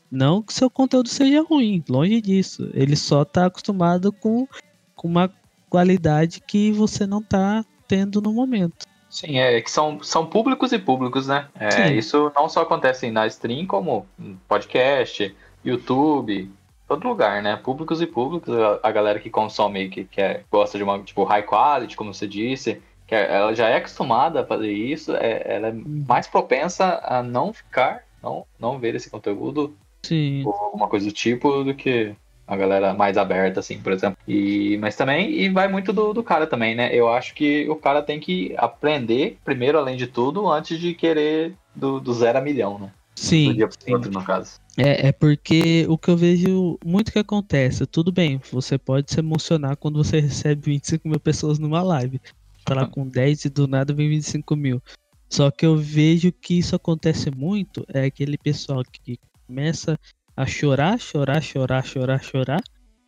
[0.10, 2.70] Não que seu conteúdo seja ruim, longe disso.
[2.74, 4.48] Ele só tá acostumado com,
[4.96, 5.30] com uma
[5.70, 8.86] qualidade que você não tá tendo no momento.
[9.10, 11.48] Sim, é que são, são públicos e públicos, né?
[11.60, 14.06] É, isso não só acontece na stream, como
[14.48, 15.34] podcast,
[15.64, 16.50] YouTube,
[16.88, 17.58] todo lugar, né?
[17.58, 21.44] Públicos e públicos, a, galera que consome, que, que é- gosta de uma, tipo, high
[21.44, 25.68] quality, como você disse, que é- ela já é acostumada a fazer isso, é, ela
[25.70, 30.44] é mais propensa a não ficar, não, não ver esse conteúdo Sim.
[30.46, 32.16] ou alguma coisa do tipo do que
[32.48, 34.18] a galera mais aberta, assim, por exemplo.
[34.26, 36.90] E, mas também, e vai muito do, do cara também, né?
[36.94, 41.54] Eu acho que o cara tem que aprender primeiro, além de tudo, antes de querer
[41.76, 42.88] do, do zero a milhão, né?
[42.88, 43.54] Do Sim.
[43.54, 44.62] dia pro outro, no caso.
[44.78, 49.20] É, é porque o que eu vejo muito que acontece, tudo bem, você pode se
[49.20, 52.22] emocionar quando você recebe 25 mil pessoas numa live.
[52.64, 54.82] Tá lá com 10 e do nada vem 25 mil.
[55.30, 60.00] Só que eu vejo que isso acontece muito, é aquele pessoal que começa
[60.36, 62.64] a chorar, chorar, chorar, chorar, chorar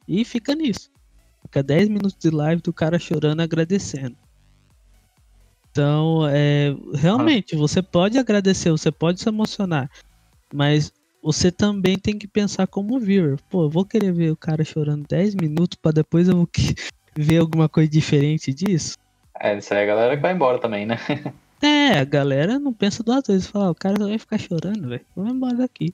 [0.07, 0.89] e fica nisso.
[1.43, 4.17] Fica 10 minutos de live do cara chorando, agradecendo.
[5.71, 9.89] Então, é, realmente, você pode agradecer, você pode se emocionar,
[10.53, 13.37] mas você também tem que pensar como viewer.
[13.49, 16.75] Pô, eu vou querer ver o cara chorando 10 minutos pra depois eu que-
[17.15, 18.97] ver alguma coisa diferente disso?
[19.39, 20.97] É, isso aí é a galera que vai embora também, né?
[21.61, 23.47] É, a galera não pensa duas vezes.
[23.47, 25.05] Fala, "Ah, o cara vai ficar chorando, velho.
[25.13, 25.93] Vamos embora daqui.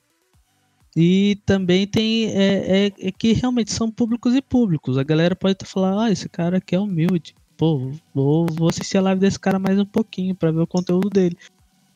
[0.96, 4.96] E também tem é, é- é que realmente são públicos e públicos.
[4.96, 7.34] A galera pode falar, ah, esse cara aqui é humilde.
[7.56, 11.10] Pô, vou, vou assistir a live desse cara mais um pouquinho pra ver o conteúdo
[11.10, 11.36] dele.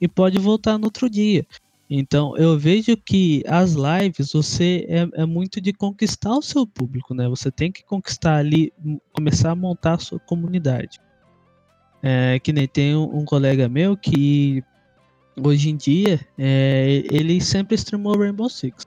[0.00, 1.46] E pode voltar no outro dia.
[1.92, 7.12] Então, eu vejo que as lives, você é, é muito de conquistar o seu público,
[7.12, 7.28] né?
[7.28, 8.72] Você tem que conquistar ali,
[9.12, 11.00] começar a montar a sua comunidade.
[12.00, 14.62] É, que nem tem um, um colega meu que
[15.36, 18.86] hoje em dia é, ele sempre streamou Rainbow Six.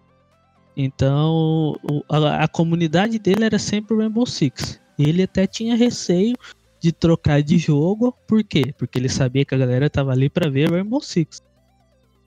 [0.76, 1.76] Então
[2.10, 4.80] a, a comunidade dele era sempre Rainbow Six.
[4.98, 6.36] Ele até tinha receio
[6.80, 8.74] de trocar de jogo, por quê?
[8.78, 11.42] Porque ele sabia que a galera tava ali para ver Rainbow Six.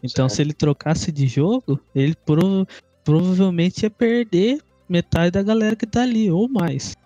[0.07, 0.37] Então Certo.
[0.37, 2.67] se ele trocasse de jogo, ele prova-
[3.05, 6.97] provavelmente ia perder metade da galera que tá ali, ou mais.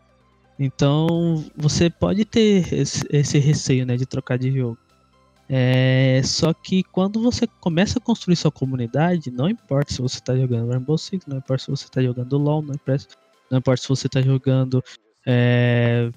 [0.59, 4.79] Então você pode ter esse, esse receio né, de trocar de jogo.
[5.49, 10.37] É, só que quando você começa a construir sua comunidade, não importa se você está
[10.37, 13.07] jogando Rainbow Six, não importa se você está jogando LoL, não importa,
[13.51, 14.85] não importa se você está jogando,
[15.27, 16.09] é,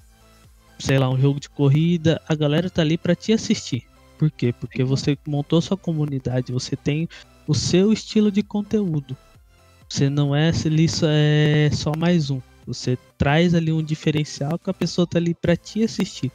[0.78, 3.88] sei lá, um jogo de corrida, a galera tá ali para te assistir.
[4.23, 4.53] Por quê?
[4.57, 7.09] Porque você montou sua comunidade, você tem
[7.45, 9.17] o seu estilo de conteúdo.
[9.89, 12.39] Você não é só, é só mais um.
[12.65, 16.31] Você traz ali um diferencial que a pessoa tá ali para te assistir,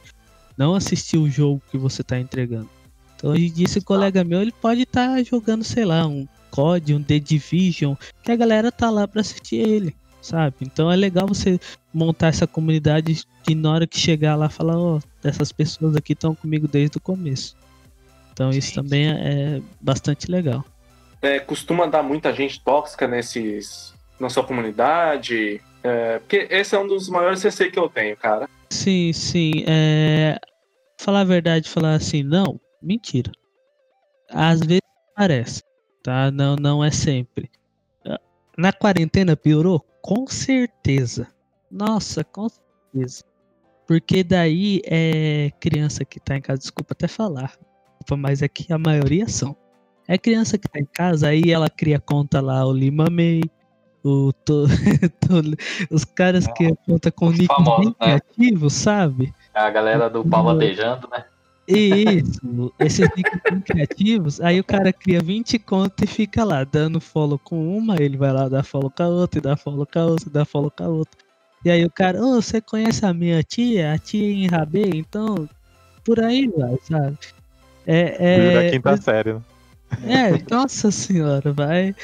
[0.55, 2.69] não assistir o jogo que você tá entregando.
[3.15, 6.93] Então, hoje em dia, esse colega meu, ele pode estar jogando, sei lá, um COD,
[6.93, 10.57] um The Division, que a galera tá lá pra assistir ele, sabe?
[10.61, 11.59] Então é legal você
[11.91, 16.35] montar essa comunidade e na hora que chegar lá, falar, ó, essas pessoas aqui estão
[16.35, 17.57] comigo desde o começo.
[18.31, 20.63] Então isso Sim, também é bastante legal.
[21.21, 25.61] É, costuma dar muita gente tóxica nesses, na sua comunidade.
[25.83, 28.49] É, porque esse é um dos maiores CC que eu tenho, cara.
[28.69, 29.63] Sim, sim.
[29.67, 30.39] É...
[30.99, 33.31] Falar a verdade, falar assim, não, mentira.
[34.29, 34.81] Às vezes
[35.15, 35.63] parece,
[36.03, 36.29] tá?
[36.29, 37.49] Não, não é sempre.
[38.57, 39.79] Na quarentena piorou?
[40.01, 41.27] Com certeza.
[41.71, 43.23] Nossa, com certeza.
[43.87, 47.57] Porque daí é criança que tá em casa, desculpa até falar,
[48.09, 49.55] desculpa, mas é que a maioria são.
[50.07, 53.41] É criança que tá em casa, aí ela cria conta lá, o Lima May,
[54.03, 54.65] o to,
[55.21, 55.55] to-
[55.91, 58.19] os caras que conta com nick famosos, bem né?
[58.19, 59.31] criativo, sabe?
[59.53, 61.25] A galera do pau latejando, né?
[61.67, 66.99] Isso, esses nicks bem criativos, aí o cara cria 20 contas e fica lá, dando
[66.99, 69.99] follow com uma, ele vai lá dar follow com a outra, e dá follow com
[69.99, 71.19] a outra, e dá follow com a outra.
[71.63, 73.93] E aí o cara, ô, você conhece a minha tia?
[73.93, 74.89] A tia em Rabê?
[74.95, 75.47] Então,
[76.03, 77.15] por aí vai, sabe?
[77.91, 79.41] É, Livro da é, quinta série, né?
[80.03, 81.95] é, nossa senhora, vai.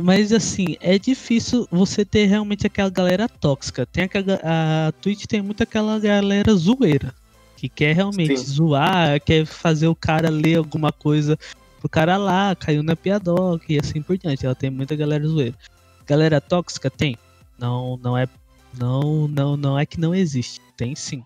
[0.00, 3.84] Mas assim, é difícil você ter realmente aquela galera tóxica.
[3.84, 7.12] Tem aquela, a Twitch tem muito aquela galera zoeira.
[7.56, 8.46] Que quer realmente Sim.
[8.46, 11.36] zoar, quer fazer o cara ler alguma coisa
[11.80, 14.46] pro cara lá, caiu na piadoca e assim por diante.
[14.46, 15.56] Ela tem muita galera zoeira.
[16.06, 17.18] Galera tóxica tem?
[17.58, 18.28] Não, não é.
[18.78, 20.60] Não, não, não é que não existe.
[20.76, 21.22] Tem sim.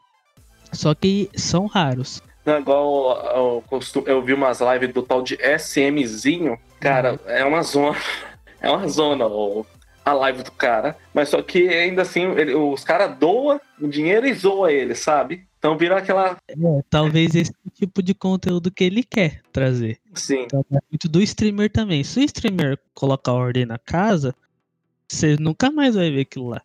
[0.73, 2.23] Só que são raros.
[2.47, 3.65] Não, igual eu,
[4.07, 6.59] eu vi umas lives do tal de SMzinho.
[6.81, 7.97] Cara, é uma zona.
[8.59, 9.27] É uma zona.
[9.27, 9.67] o-
[10.05, 14.25] a live do cara, mas só que ainda assim ele- os caras doam o dinheiro
[14.27, 15.47] e zoa ele, sabe?
[15.59, 16.37] Então vira aquela.
[16.49, 16.55] É,
[16.89, 19.99] talvez esse tipo de conteúdo que ele quer trazer.
[20.15, 22.03] Sim, Então, é muito do streamer também.
[22.05, 24.33] Se o streamer colocar ordem na casa,
[25.09, 26.63] você nunca mais vai ver aquilo lá.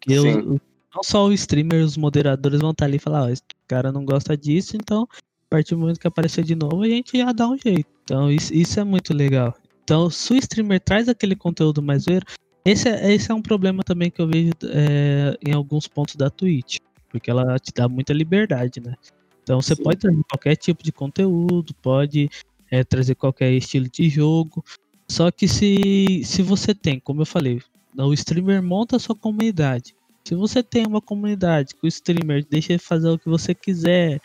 [0.00, 0.60] Porque Sim.
[0.94, 3.28] não só o streamer, os moderadores vão estar ali e falar, ó,
[3.66, 7.16] cara não gosta disso, então a partir do momento que aparecer de novo, a gente
[7.16, 7.86] já dá um jeito.
[8.04, 9.54] Então isso, isso é muito legal.
[9.84, 12.24] Então, se o streamer traz aquele conteúdo mais zoeiro,
[12.64, 16.30] esse é, esse é um problema também que eu vejo é, em alguns pontos da
[16.30, 16.78] Twitch.
[17.10, 18.94] Porque ela te dá muita liberdade, né?
[19.42, 19.82] Então você Sim.
[19.82, 22.30] pode trazer qualquer tipo de conteúdo, pode
[22.70, 24.64] é, trazer qualquer estilo de jogo.
[25.06, 27.60] Só que se, se você tem, como eu falei,
[27.96, 29.94] o streamer monta a sua comunidade.
[30.26, 34.20] Se você tem uma comunidade que o streamer deixa fazer o que você quiser,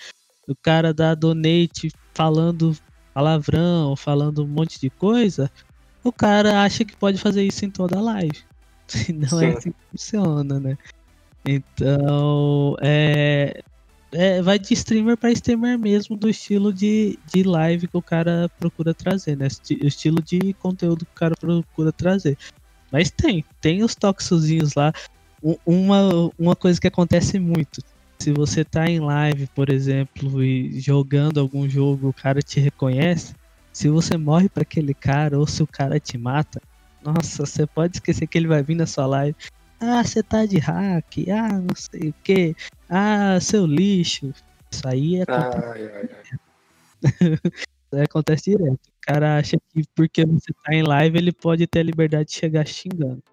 [0.48, 2.76] o cara dá donate falando
[3.14, 5.52] palavrão, falando um monte de coisa,
[6.04, 8.40] o cara acha que pode fazer isso em toda a live.
[9.14, 9.58] Não é Sim.
[9.58, 10.78] assim que funciona, né?
[11.46, 13.62] Então, é,
[14.12, 18.50] é, vai de streamer para streamer mesmo, do estilo de, de live que o cara
[18.58, 19.48] procura trazer, né?
[19.82, 22.38] O estilo de conteúdo que o cara procura trazer.
[22.92, 24.92] Mas tem, tem os toxozinhos lá.
[25.66, 27.82] Uma, uma coisa que acontece muito.
[28.20, 33.34] Se você tá em live, por exemplo, e jogando algum jogo, o cara te reconhece.
[33.72, 36.62] Se você morre para aquele cara ou se o cara te mata,
[37.02, 39.36] nossa, você pode esquecer que ele vai vir na sua live.
[39.80, 41.30] Ah, você tá de hack.
[41.30, 42.56] Ah, não sei o que.
[42.90, 44.34] Ah, seu lixo.
[44.70, 46.40] Isso aí é Ai, ai, ai.
[47.56, 48.74] isso aí acontece direto.
[48.74, 52.36] O cara acha que porque você tá em live, ele pode ter a liberdade de
[52.36, 53.24] chegar xingando.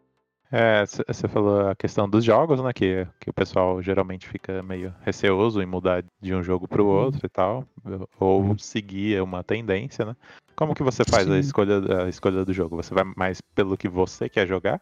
[0.50, 2.72] É, você falou a questão dos jogos, né?
[2.72, 7.26] Que, que o pessoal geralmente fica meio receoso em mudar de um jogo pro outro
[7.26, 7.66] e tal.
[8.20, 10.16] Ou seguir uma tendência, né?
[10.54, 12.76] Como que você faz a escolha, a escolha do jogo?
[12.76, 14.80] Você vai mais pelo que você quer jogar?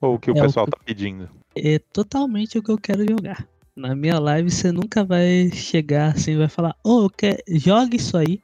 [0.00, 1.28] Ou o que o É, o pessoal que- tá pedindo?
[1.56, 3.48] É totalmente o que eu quero jogar.
[3.74, 7.42] Na minha live, você nunca vai chegar assim e vai falar, ô, eu quero...
[7.48, 8.40] joga isso aí.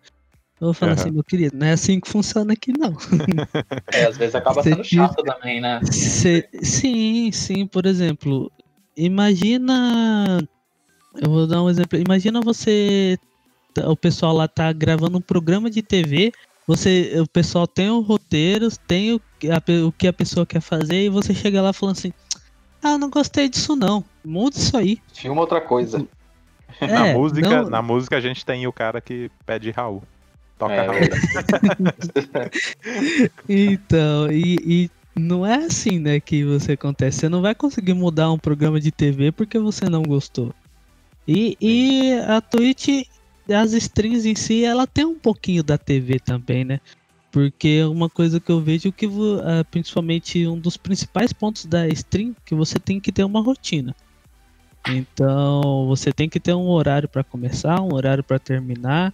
[0.63, 1.01] Eu vou falar Aham.
[1.01, 2.93] assim, meu querido, não é assim que funciona aqui, não.
[3.93, 5.81] É, às vezes acaba sendo chato também, né?
[5.85, 8.51] Cê- sim, sim, por exemplo,
[8.97, 10.39] imagina.
[11.21, 11.99] Eu vou dar um exemplo.
[11.99, 13.19] Imagina você.
[13.85, 16.31] O pessoal lá tá gravando um programa de TV.
[16.67, 20.61] Você, o pessoal tem o roteiro, tem o, que a o que a pessoa quer
[20.61, 22.13] fazer, e você chega lá falando assim:
[22.83, 24.05] Ah, não gostei disso não.
[24.25, 24.99] Muda isso aí.
[25.13, 26.07] Filma outra coisa.
[26.81, 30.03] na, É, música, não- na música a gente tem o cara que pede Raul.
[30.63, 32.53] Toca É verdade.
[33.49, 34.91] Então, e, e
[35.21, 37.21] não é assim, né, que você acontece.
[37.21, 40.53] Você não vai conseguir mudar um programa de TV porque você não gostou.
[41.27, 43.03] E, e a Twitch,
[43.51, 46.79] as strings em si, ela tem um pouquinho da TV também, né?
[47.33, 51.65] Porque é uma coisa que eu vejo que, vo- ah, principalmente, um dos principais pontos
[51.65, 53.95] da stream, que você tem que ter uma rotina.
[54.89, 59.13] Então, você tem que ter um horário para começar, um horário para terminar.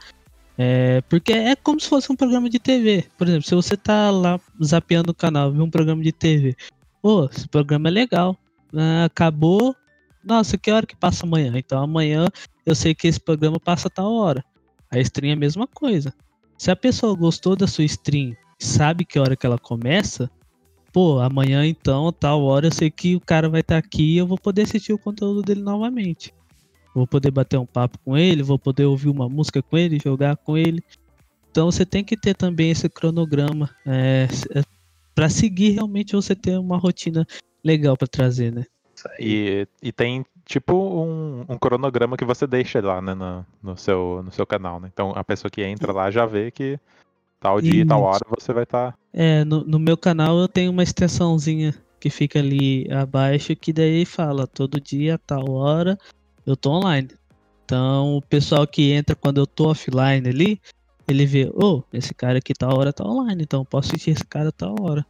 [0.60, 3.06] É, porque é como se fosse um programa de TV.
[3.16, 6.56] Por exemplo, se você tá lá zapeando o canal, viu um programa de TV.
[7.00, 8.36] Pô, esse programa é legal.
[8.74, 9.74] Ah, acabou.
[10.24, 11.52] Nossa, que hora que passa amanhã?
[11.56, 12.26] Então amanhã
[12.66, 14.44] eu sei que esse programa passa a tal hora.
[14.90, 16.12] A stream é a mesma coisa.
[16.56, 20.28] Se a pessoa gostou da sua stream, sabe que hora que ela começa,
[20.92, 24.26] pô, amanhã então, tal hora, eu sei que o cara vai estar aqui e eu
[24.26, 26.34] vou poder assistir o conteúdo dele novamente.
[26.98, 30.36] Vou poder bater um papo com ele, vou poder ouvir uma música com ele, jogar
[30.36, 30.82] com ele.
[31.48, 34.26] Então você tem que ter também esse cronograma é,
[35.14, 37.24] para seguir realmente você ter uma rotina
[37.64, 38.64] legal para trazer, né?
[39.16, 44.20] E, e tem tipo um, um cronograma que você deixa lá né, no, no seu,
[44.24, 44.90] no seu canal, né?
[44.92, 46.80] Então a pessoa que entra lá já vê que
[47.38, 48.98] tal dia e tal hora você vai estar.
[49.12, 54.04] É, no, no meu canal eu tenho uma extensãozinha que fica ali abaixo que daí
[54.04, 55.96] fala todo dia, tal hora,
[56.50, 57.08] eu tô online.
[57.64, 60.60] Então o pessoal que entra quando eu tô offline ali,
[61.06, 64.24] ele vê, ô, esse cara aqui tal hora tá online, então eu posso assistir esse
[64.24, 65.04] cara tal hora.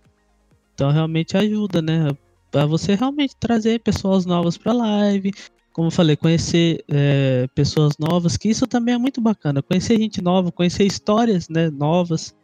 [0.75, 2.09] Então realmente ajuda, né?
[2.51, 5.33] Pra você realmente trazer pessoas novas pra live.
[5.73, 9.63] Como eu falei, conhecer é, pessoas novas, que isso também é muito bacana.
[9.63, 12.35] Conhecer gente nova, conhecer histórias né, novas.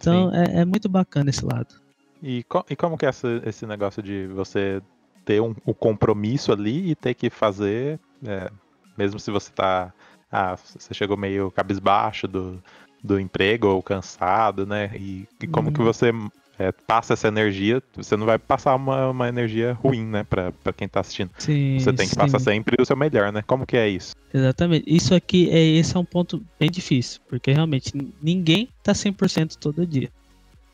[0.00, 1.74] Então é, é muito bacana esse lado.
[2.22, 4.80] E, co- e como que é esse, esse negócio de você
[5.24, 8.50] ter um, o compromisso ali e ter que fazer, é,
[8.96, 9.92] mesmo se você tá.
[10.30, 12.62] Ah, você chegou meio cabisbaixo do,
[13.02, 14.90] do emprego ou cansado, né?
[14.94, 15.86] E, e como que Uhum.
[15.86, 16.10] você
[16.58, 17.82] é, passa essa energia?
[17.96, 21.30] Você não vai passar uma, uma energia ruim, né, pra, pra quem tá assistindo.
[21.38, 23.42] Sim, Você tem que sim, passar sempre o seu melhor, né?
[23.42, 24.12] Como que é isso?
[24.34, 24.84] Exatamente.
[24.86, 29.86] Isso aqui é esse é um ponto bem difícil, porque realmente ninguém tá 100% todo
[29.86, 30.10] dia.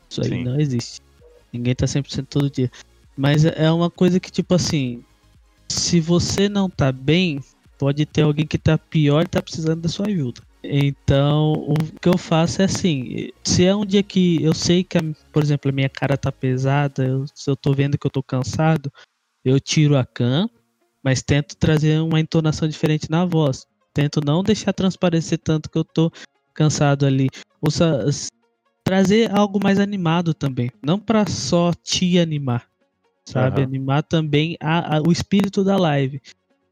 [0.09, 0.43] Isso aí Sim.
[0.43, 0.99] não existe.
[1.53, 2.69] Ninguém tá 100% todo dia.
[3.15, 5.01] Mas é uma coisa que, tipo assim,
[5.75, 7.39] se você não tá bem,
[7.77, 10.41] pode ter alguém que tá pior e tá precisando da sua ajuda.
[10.63, 14.97] Então, o que eu faço é assim, se é um dia que eu sei que,
[15.31, 18.23] por exemplo, a minha cara tá pesada, eu, se eu tô vendo que eu tô
[18.23, 18.91] cansado,
[19.43, 20.49] eu tiro a cam,
[21.03, 23.67] mas tento trazer uma entonação diferente na voz.
[23.93, 26.11] Tento não deixar transparecer tanto que eu tô
[26.53, 27.29] cansado ali.
[27.61, 27.69] Ou
[28.83, 32.67] trazer algo mais animado também, não para só te animar,
[33.25, 33.61] sabe?
[33.61, 33.67] Uhum.
[33.67, 36.21] Animar também a, a, o espírito da live.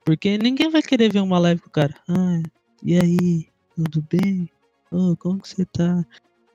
[0.05, 1.95] Porque ninguém vai querer ver uma live com o cara.
[2.07, 2.41] Ah,
[2.83, 3.47] e aí?
[3.75, 4.49] Tudo bem?
[4.91, 6.05] Oh, como que você tá?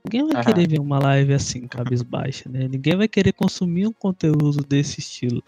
[0.04, 0.44] Ninguém vai uhum.
[0.44, 2.68] querer ver uma live assim, cabisbaixa, né?
[2.68, 5.42] Ninguém vai querer consumir um conteúdo desse estilo.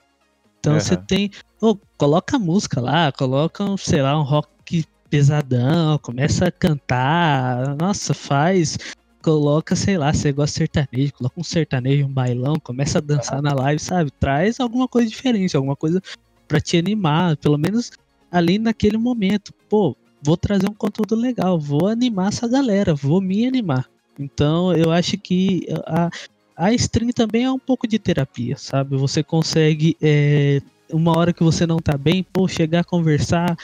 [0.59, 0.81] Então uhum.
[0.81, 1.31] você tem.
[1.61, 7.77] Oh, coloca música lá, coloca, sei lá, um rock pesadão, começa a cantar.
[7.77, 8.79] Nossa, faz.
[9.23, 13.43] Coloca, sei lá, você gosta de sertanejo, coloca um sertanejo, um bailão, começa a dançar
[13.43, 14.11] na live, sabe?
[14.11, 16.03] Traz alguma coisa diferente, alguma coisa
[16.49, 17.93] para te animar, pelo menos
[18.33, 19.53] ali naquele momento.
[19.69, 23.87] Pô, vou trazer um conteúdo legal, vou animar essa galera, vou me animar.
[24.19, 26.11] Então eu acho que a,
[26.57, 28.97] a stream também é um pouco de terapia, sabe?
[28.97, 30.61] Você consegue, é,
[30.91, 33.57] uma hora que você não tá bem, pô, chegar a conversar,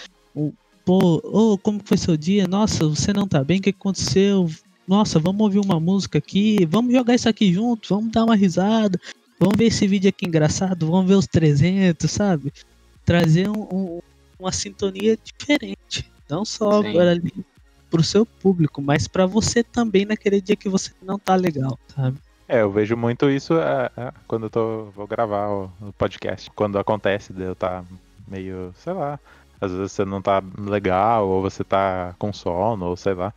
[0.84, 2.46] pô, oh, como foi seu dia?
[2.46, 4.48] Nossa, você não tá bem, o que aconteceu?
[4.86, 9.00] Nossa, vamos ouvir uma música aqui, vamos jogar isso aqui junto, vamos dar uma risada,
[9.38, 12.52] vamos ver esse vídeo aqui engraçado, vamos ver os 300, sabe?
[13.06, 14.02] trazer um, um,
[14.38, 16.10] uma sintonia diferente.
[16.28, 17.32] Não só agora ali
[17.88, 22.18] pro seu público, mas para você também naquele dia que você não tá legal, sabe?
[22.48, 26.50] É, eu vejo muito isso é, é, quando eu tô, vou gravar o, o, podcast.
[26.50, 27.84] Quando acontece de eu tá
[28.26, 29.18] meio, sei lá,
[29.60, 33.32] às vezes você não tá legal, ou você tá com sono, ou sei lá.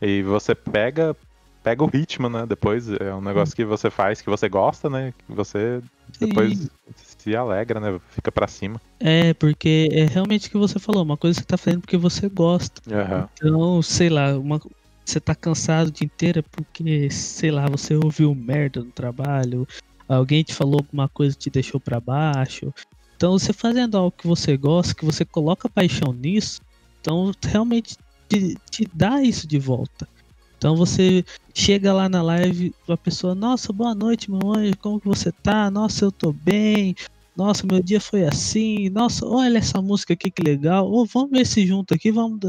[0.00, 1.16] E você pega,
[1.62, 2.46] pega o ritmo, né?
[2.46, 5.12] Depois é um negócio que você faz que você gosta, né?
[5.26, 5.82] Que você
[6.18, 6.68] depois Sim.
[6.94, 8.00] se alegra, né?
[8.10, 8.80] Fica para cima.
[9.00, 11.96] É, porque é realmente o que você falou, uma coisa que você tá fazendo porque
[11.96, 12.80] você gosta.
[12.86, 13.26] Uhum.
[13.34, 14.60] Então, sei lá, uma,
[15.04, 19.66] você tá cansado o dia inteiro é porque, sei lá, você ouviu merda no trabalho,
[20.08, 22.72] alguém te falou alguma coisa que te deixou para baixo.
[23.16, 26.60] Então, você fazendo algo que você gosta, que você coloca paixão nisso,
[27.00, 27.96] então realmente
[28.28, 30.08] te, te dá isso de volta.
[30.56, 31.24] Então você
[31.54, 35.70] chega lá na live, a pessoa, nossa, boa noite, meu anjo, como que você tá?
[35.70, 36.94] Nossa, eu tô bem.
[37.36, 38.88] Nossa, meu dia foi assim.
[38.90, 40.90] Nossa, olha essa música aqui que legal.
[40.90, 42.40] Ou vamos ver esse junto aqui, vamos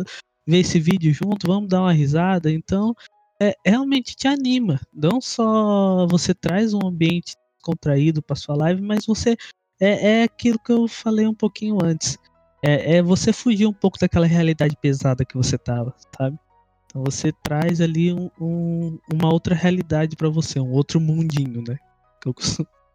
[0.47, 2.51] ver esse vídeo junto, vamos dar uma risada.
[2.51, 2.95] Então,
[3.39, 4.79] é, realmente te anima.
[4.91, 9.37] Não só você traz um ambiente contraído para sua live, mas você
[9.79, 12.17] é, é aquilo que eu falei um pouquinho antes.
[12.61, 16.37] É, é você fugir um pouco daquela realidade pesada que você tava, sabe?
[16.85, 21.77] Então você traz ali um, um, uma outra realidade para você, um outro mundinho, né?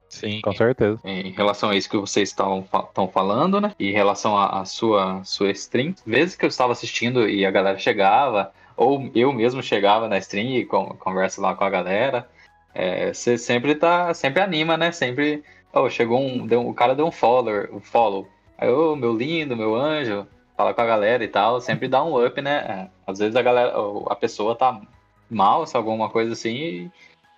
[0.08, 1.00] Sim, com certeza.
[1.04, 2.64] Em relação a isso que vocês estão
[3.12, 3.72] falando, né?
[3.78, 7.78] E em relação à sua, sua stream, vezes que eu estava assistindo e a galera
[7.78, 12.28] chegava, ou eu mesmo chegava na stream e converso lá com a galera,
[12.74, 14.92] é, você sempre tá, sempre anima, né?
[14.92, 15.42] Sempre,
[15.72, 18.28] oh, chegou um, deu, o cara deu um follower, um follow.
[18.58, 20.26] Aí, ô, meu lindo, meu anjo,
[20.56, 22.56] fala com a galera e tal, sempre dá um up, né?
[22.56, 23.74] É, às vezes a galera,
[24.08, 24.80] a pessoa tá
[25.28, 26.90] mal, se alguma coisa assim, e,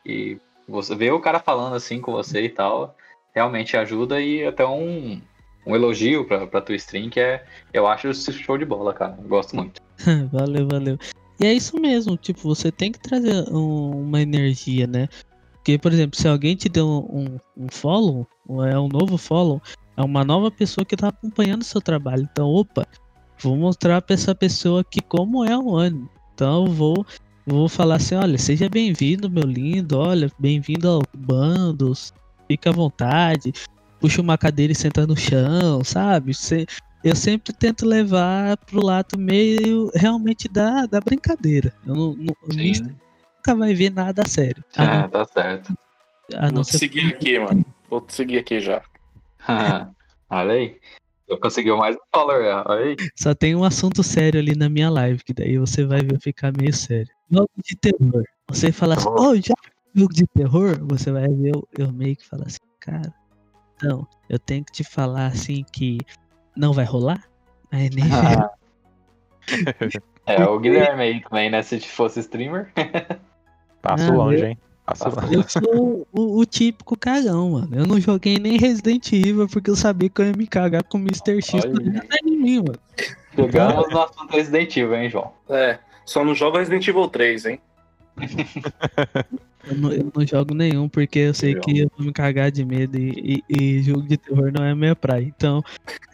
[0.05, 0.39] e
[0.69, 2.95] você vê o cara falando assim com você e tal,
[3.35, 5.21] realmente ajuda e até um,
[5.67, 9.17] um elogio pra, pra tua stream, que é, eu acho show de bola, cara.
[9.27, 9.81] Gosto muito.
[10.33, 10.99] valeu, valeu.
[11.41, 15.09] E é isso mesmo, tipo, você tem que trazer um, uma energia, né?
[15.55, 18.27] Porque, por exemplo, se alguém te deu um, um follow,
[18.71, 19.61] é um novo follow,
[19.97, 22.29] é uma nova pessoa que tá acompanhando o seu trabalho.
[22.31, 22.87] Então, opa,
[23.43, 26.09] vou mostrar para essa pessoa aqui como é o ano.
[26.35, 27.07] Então, vou
[27.47, 32.13] vou falar assim, olha, seja bem-vindo, meu lindo, olha, bem-vindo ao Bandos,
[32.49, 33.53] fica à vontade,
[34.01, 36.35] puxa uma cadeira e senta no chão, sabe?
[36.35, 36.67] Você,
[37.05, 41.73] eu sempre tento levar pro lado meio realmente da, da brincadeira.
[41.87, 42.35] Eu não, não
[43.47, 44.65] nunca vai ver nada sério.
[44.77, 45.75] Ah, ah tá certo.
[46.53, 47.65] Vou te seguir aqui, mano.
[47.89, 48.83] Vou te seguir aqui já.
[50.31, 50.79] olha aí.
[51.29, 52.97] Eu consegui mais um follower, olha aí.
[53.17, 56.53] Só tem um assunto sério ali na minha live, que daí você vai ver ficar
[56.57, 57.13] meio sério.
[57.31, 58.25] Jogo de terror.
[58.49, 59.55] Você fala assim, oh, já
[59.95, 60.79] jogo de terror?
[60.83, 63.13] Você vai ver eu, eu meio que falar assim, cara,
[63.77, 65.99] então, eu tenho que te falar assim que
[66.57, 67.23] não vai rolar?
[67.71, 68.05] Aí nem.
[70.27, 70.33] Ah.
[70.33, 71.63] é, o Guilherme aí também, né?
[71.63, 72.73] Se fosse streamer.
[73.81, 74.59] Passo longe, hein?
[75.33, 77.69] Eu sou o, o, típico cagão, mano.
[77.73, 80.99] Eu não joguei nem Resident Evil porque eu sabia que eu ia me cagar com
[80.99, 81.43] o Mr.
[81.43, 81.65] X
[82.25, 82.79] em mim, mano.
[83.37, 85.33] Jogamos no assunto Resident Evil, hein, João?
[85.49, 87.61] É, só não joga Resident Evil 3, hein?
[89.69, 92.65] Eu não, eu não jogo nenhum, porque eu sei que eu vou me cagar de
[92.65, 95.25] medo e, e- e jogo de terror não é a minha praia.
[95.25, 95.61] Então,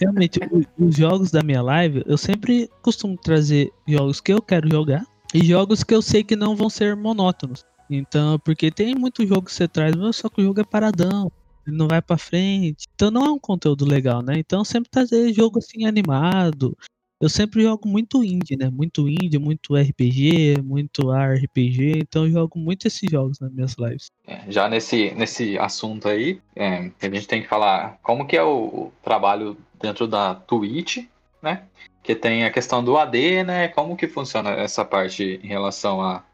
[0.01, 0.41] realmente,
[0.79, 5.05] os jogos da minha live, eu sempre costumo trazer jogos que eu quero jogar
[5.35, 7.63] e jogos que eu sei que não vão ser monótonos.
[7.97, 11.31] Então, porque tem muito jogo que você traz, mas só que o jogo é paradão,
[11.67, 12.87] ele não vai pra frente.
[12.95, 14.35] Então não é um conteúdo legal, né?
[14.37, 16.77] Então sempre trazer jogo assim animado.
[17.21, 18.69] Eu sempre jogo muito indie, né?
[18.69, 22.01] Muito indie, muito RPG, muito RPG.
[22.01, 24.07] Então eu jogo muito esses jogos nas minhas lives.
[24.27, 28.43] É, já nesse, nesse assunto aí, é, a gente tem que falar como que é
[28.43, 31.07] o, o trabalho dentro da Twitch,
[31.41, 31.63] né?
[32.03, 33.69] Que tem a questão do AD, né?
[33.69, 36.25] Como que funciona essa parte em relação a,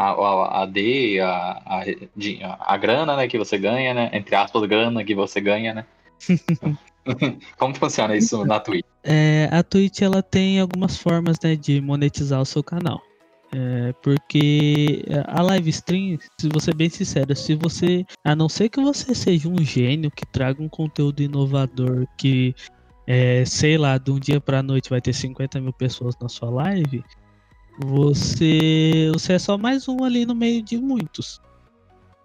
[0.00, 0.66] a, a a,
[1.66, 1.84] a,
[2.16, 3.28] de- a grana, né?
[3.28, 4.10] Que você ganha, né?
[4.14, 5.86] Entre aspas, grana que você ganha, né?
[7.58, 8.84] como funciona isso na Twitch?
[9.04, 13.00] É, a Twitch ela tem algumas formas né, de monetizar o seu canal.
[13.52, 18.68] É, porque a live stream, se você ser bem sincero, se você, a não ser
[18.68, 22.54] que você seja um gênio que traga um conteúdo inovador que,
[23.06, 26.48] é, sei lá, de um dia pra noite vai ter 50 mil pessoas na sua
[26.48, 27.04] live,
[27.78, 31.40] você, você é só mais um ali no meio de muitos.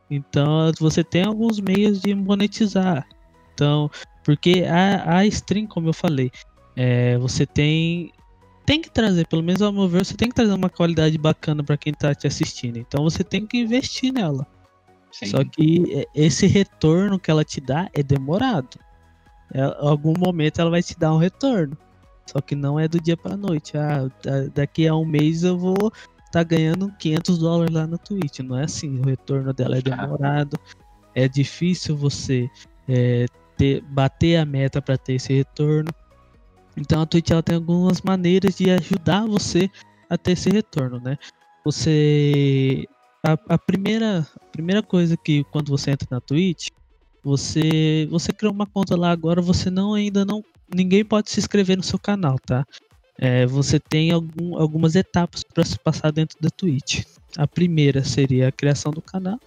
[0.09, 3.07] Então você tem alguns meios de monetizar.
[3.53, 3.89] Então,
[4.23, 6.31] porque a, a stream, como eu falei,
[6.75, 8.11] é, você tem
[8.65, 11.63] tem que trazer, pelo menos ao meu ver, você tem que trazer uma qualidade bacana
[11.63, 12.77] para quem tá te assistindo.
[12.77, 14.45] Então você tem que investir nela.
[15.11, 15.27] Sim.
[15.27, 18.79] Só que é, esse retorno que ela te dá é demorado.
[19.53, 21.77] É, em algum momento ela vai te dar um retorno.
[22.25, 23.77] Só que não é do dia pra noite.
[23.77, 25.91] Ah, da- daqui a um mês eu vou
[26.25, 28.39] estar ganhando 500 dólares lá na Twitch.
[28.39, 28.99] Não é assim.
[28.99, 30.59] O retorno dela é demorado.
[31.13, 32.49] É difícil você
[32.89, 33.25] é,
[33.57, 35.89] ter, bater a meta para ter esse retorno.
[36.77, 39.69] Então a Twitch ela tem algumas maneiras de ajudar você
[40.09, 41.17] a ter esse retorno, né?
[41.63, 42.85] Você
[43.23, 46.67] a, a primeira a primeira coisa que quando você entra na Twitch,
[47.23, 50.43] você você criou uma conta lá agora, você não ainda não
[50.73, 52.65] ninguém pode se inscrever no seu canal, tá?
[53.17, 57.03] É, você tem algum, algumas etapas para se passar dentro da Twitch.
[57.37, 59.39] A primeira seria a criação do canal.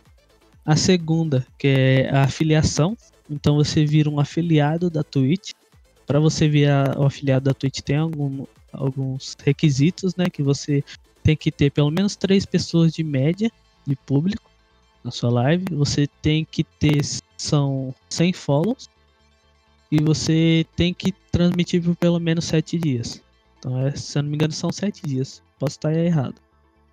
[0.65, 2.97] A segunda, que é a afiliação.
[3.29, 5.53] Então você vira um afiliado da Twitch.
[6.07, 10.27] Para você virar o afiliado da Twitch tem algum, alguns requisitos, né?
[10.31, 10.83] Que você
[11.23, 13.51] tem que ter pelo menos três pessoas de média
[13.87, 14.51] de público
[15.05, 15.67] na sua live.
[15.73, 17.03] Você tem que ter
[17.37, 18.89] são 100 follows
[19.91, 23.23] e você tem que transmitir por pelo menos 7 dias.
[23.59, 25.43] Então, é, se eu não me engano, são 7 dias.
[25.59, 26.37] Posso estar errado.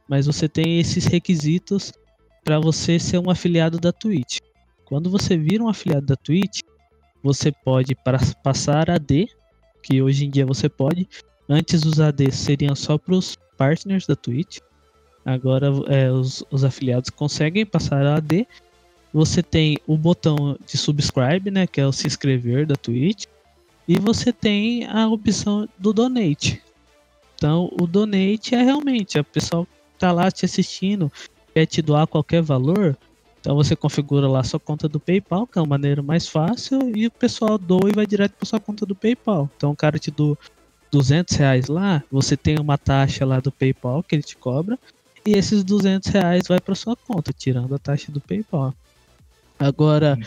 [0.07, 1.91] Mas você tem esses requisitos
[2.43, 4.39] para você ser um afiliado da Twitch.
[4.85, 6.61] Quando você vira um afiliado da Twitch,
[7.23, 7.95] você pode
[8.43, 9.27] passar AD,
[9.81, 11.07] que hoje em dia você pode.
[11.49, 14.59] Antes os ADs seriam só para os partners da Twitch.
[15.25, 18.47] Agora é, os, os afiliados conseguem passar a AD.
[19.15, 23.23] Você tem o botão de subscribe, né, que é o se inscrever da Twitch,
[23.87, 26.61] e você tem a opção do donate.
[27.35, 29.65] Então, o donate é realmente a pessoa
[29.97, 31.09] tá lá te assistindo,
[31.53, 32.97] quer te doar qualquer valor,
[33.39, 37.07] então você configura lá sua conta do PayPal, que é a maneira mais fácil, e
[37.07, 39.49] o pessoal doa e vai direto para sua conta do PayPal.
[39.55, 40.37] Então o cara te doa
[40.91, 44.77] 200 reais lá, você tem uma taxa lá do PayPal que ele te cobra,
[45.25, 48.73] e esses 200 reais vai para sua conta, tirando a taxa do PayPal.
[49.59, 50.17] Agora,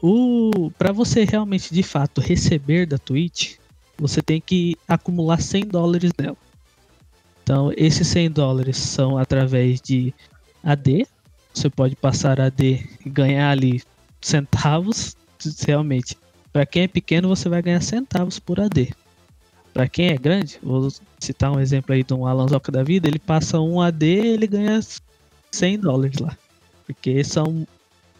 [0.00, 3.56] o para você realmente de fato receber da Twitch,
[3.98, 6.36] você tem que acumular 100 dólares nela.
[7.42, 10.12] Então, esses 100 dólares são através de
[10.64, 11.06] AD.
[11.54, 13.82] Você pode passar AD e ganhar ali
[14.20, 15.16] centavos.
[15.64, 16.16] Realmente,
[16.52, 18.92] para quem é pequeno, você vai ganhar centavos por AD.
[19.72, 23.06] Para quem é grande, vou citar um exemplo aí de um Alan Zoca da vida,
[23.06, 24.80] ele passa um AD ele ganha
[25.52, 26.36] 100 dólares lá.
[26.86, 27.66] Porque são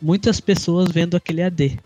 [0.00, 1.78] muitas pessoas vendo aquele AD.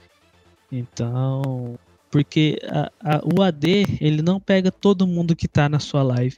[0.70, 1.78] Então,
[2.10, 6.36] porque a- a- o AD, ele não pega todo mundo que tá na sua live.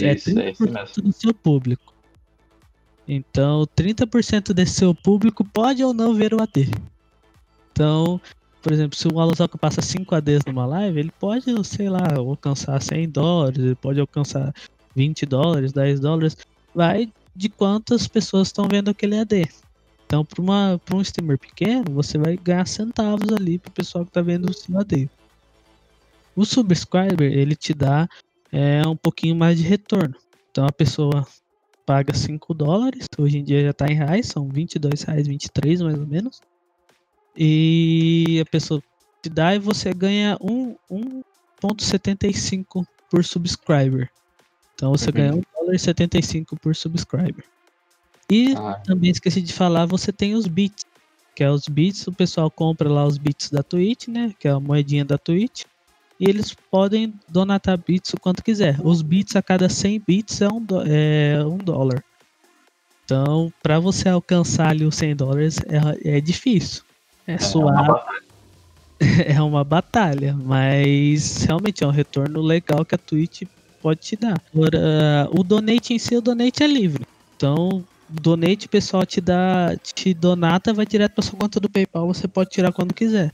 [0.00, 1.02] É Isso, é isso 30% mesmo.
[1.02, 1.94] do seu público.
[3.06, 6.70] Então, 30% desse seu público pode ou não ver o AD.
[7.72, 8.20] Então,
[8.60, 12.80] por exemplo, se o Alonso passa 5 ADs numa live, ele pode, sei lá, alcançar
[12.82, 14.52] 100 dólares, ele pode alcançar
[14.94, 16.36] 20 dólares, 10 dólares.
[16.74, 19.48] Vai de quantas pessoas estão vendo aquele AD.
[20.08, 24.48] Então, para um streamer pequeno, você vai ganhar centavos ali pro pessoal que tá vendo
[24.48, 25.06] o seu AD.
[26.34, 28.08] O subscriber, ele te dá
[28.50, 30.14] é, um pouquinho mais de retorno.
[30.50, 31.26] Então, a pessoa
[31.84, 35.98] paga 5 dólares, hoje em dia já tá em reais, são 22 reais, 23 mais
[35.98, 36.40] ou menos.
[37.36, 38.82] E a pessoa
[39.22, 40.74] te dá e você ganha um,
[41.60, 44.10] 1,75 por subscriber.
[44.74, 45.12] Então você Uhum.
[45.12, 47.44] ganha 1 dólar e 75 por subscriber.
[48.30, 48.74] E Ah.
[48.84, 50.84] também esqueci de falar, você tem os bits.
[51.34, 54.32] Que é os bits, o pessoal compra lá os bits da Twitch, né?
[54.38, 55.62] Que é a moedinha da Twitch.
[56.20, 58.76] E eles podem donatar bits o quanto quiser.
[58.82, 62.02] Os bits a cada 100 bits é um, é um dólar.
[63.04, 65.58] Então, para você alcançar ali os 100 dólares
[66.04, 66.82] é, é difícil.
[67.26, 68.22] É, uma suave, batalha.
[69.38, 73.42] é uma batalha, mas realmente é um retorno legal que a Twitch
[73.80, 74.40] pode te dar.
[74.52, 77.06] Agora, o donate em si, o donate é livre.
[77.36, 82.06] Então, donate o pessoal te dá, te donata, vai direto para sua conta do PayPal,
[82.06, 83.32] você pode tirar quando quiser.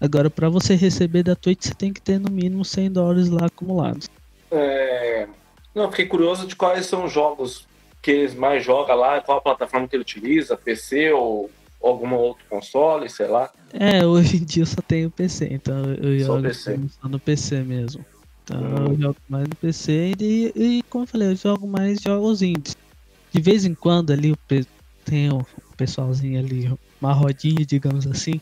[0.00, 3.46] Agora, para você receber da Twitch, você tem que ter no mínimo 100 dólares lá
[3.46, 4.08] acumulados.
[4.50, 5.26] É...
[5.74, 7.66] Não, fiquei curioso de quais são os jogos
[8.02, 11.50] que eles mais jogam lá, qual a plataforma que ele utiliza, PC ou
[11.82, 13.50] algum outro console, sei lá.
[13.72, 16.80] É, hoje em dia eu só tenho PC, então eu Só jogo PC.
[17.00, 18.04] só no PC mesmo.
[18.44, 18.86] Então Hum.
[18.92, 22.76] eu jogo mais no PC e, e, como eu falei, eu jogo mais jogos indies.
[23.36, 24.34] De vez em quando ali
[25.04, 25.44] tem o
[25.76, 28.40] pessoalzinho ali, uma rodinha, digamos assim,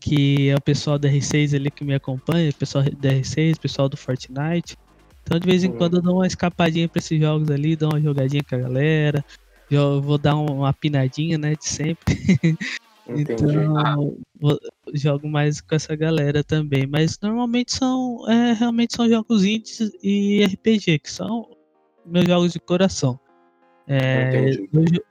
[0.00, 3.60] que é o pessoal da R6 ali que me acompanha, o pessoal da R6, o
[3.60, 4.76] pessoal do Fortnite.
[5.22, 5.72] Então de vez em Hum.
[5.76, 9.24] quando eu dou uma escapadinha pra esses jogos ali, dou uma jogadinha com a galera.
[9.68, 12.04] Eu vou dar um- uma pinadinha, né, de sempre.
[13.12, 14.16] Então,
[14.94, 16.86] jogo mais com essa galera também.
[16.86, 18.24] Mas normalmente são.
[18.30, 21.50] É, realmente são jogos indies e RPG, que são
[22.06, 23.18] meus jogos de coração.
[23.92, 24.52] É,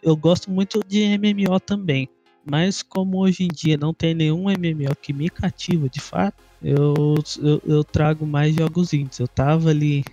[0.01, 2.07] eu, gosto muito de MMO também.
[2.49, 7.15] Mas como hoje em dia não tem nenhum MMO que me cativa de fato, eu,
[7.43, 9.19] eu, eu trago mais jogos indies.
[9.19, 10.05] Eu tava ali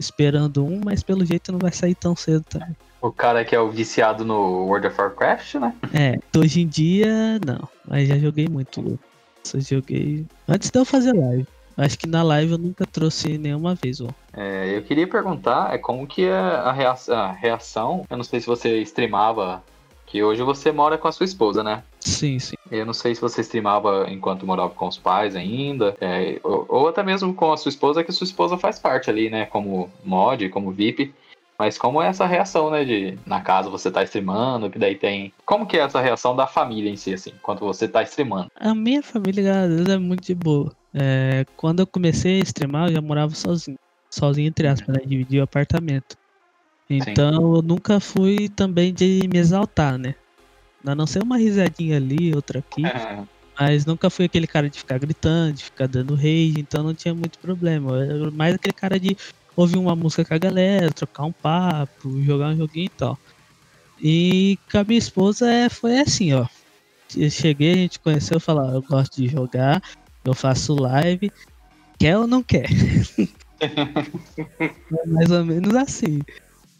[0.00, 2.74] esperando um, mas pelo jeito não vai sair tão cedo também.
[3.02, 5.74] O cara que é o viciado no World of Warcraft, né?
[5.92, 8.98] É, hoje em dia não, mas já joguei muito.
[9.44, 11.46] Só joguei antes de eu fazer live.
[11.78, 14.08] Acho que na live eu nunca trouxe nenhuma vez, ó.
[14.32, 18.04] É, eu queria perguntar é como que é a reação, a reação.
[18.10, 19.62] Eu não sei se você streamava,
[20.04, 21.84] que hoje você mora com a sua esposa, né?
[22.00, 22.56] Sim, sim.
[22.68, 26.88] Eu não sei se você streamava enquanto morava com os pais ainda, é, ou, ou
[26.88, 29.46] até mesmo com a sua esposa, que a sua esposa faz parte ali, né?
[29.46, 31.14] Como mod, como VIP.
[31.58, 32.84] Mas como é essa reação, né?
[32.84, 35.32] De na casa você tá streamando, que daí tem.
[35.44, 38.48] Como que é essa reação da família em si, assim, enquanto você tá streamando?
[38.56, 40.77] A minha família, graças a Deus, é muito de boa.
[40.94, 43.78] É, quando eu comecei a streamar, eu já morava sozinho.
[44.10, 45.02] Sozinho, entre aspas, né?
[45.04, 46.16] Dividia o apartamento.
[46.88, 50.14] Então eu nunca fui também de me exaltar, né?
[50.86, 52.82] A não ser uma risadinha ali, outra aqui.
[53.58, 57.12] Mas nunca fui aquele cara de ficar gritando, de ficar dando rage, então não tinha
[57.12, 57.90] muito problema.
[57.90, 59.16] Eu era mais aquele cara de
[59.56, 63.18] ouvir uma música com a galera, trocar um papo, jogar um joguinho e tal.
[64.00, 66.46] E com a minha esposa é, foi assim, ó.
[67.16, 69.82] Eu cheguei, a gente conheceu, eu falei, ó, eu gosto de jogar,
[70.24, 71.30] eu faço live,
[71.98, 72.68] quer ou não quer?
[73.60, 76.20] é mais ou menos assim.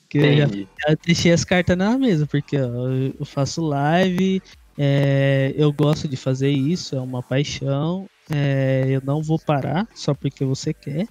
[0.08, 0.44] Que eu já
[0.88, 4.40] eu deixei as cartas na mesa, porque ó, eu faço live,
[4.78, 10.14] é, eu gosto de fazer isso, é uma paixão, é, eu não vou parar só
[10.14, 11.06] porque você quer.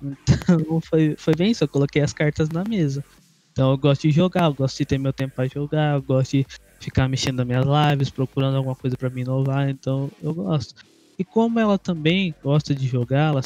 [0.00, 3.04] Então foi, foi bem isso, eu coloquei as cartas na mesa.
[3.52, 6.32] Então eu gosto de jogar, eu gosto de ter meu tempo para jogar, eu gosto
[6.32, 6.46] de
[6.82, 10.74] ficar mexendo nas minhas lives, procurando alguma coisa para me inovar, então eu gosto.
[11.22, 13.40] E como ela também gosta de jogar, ela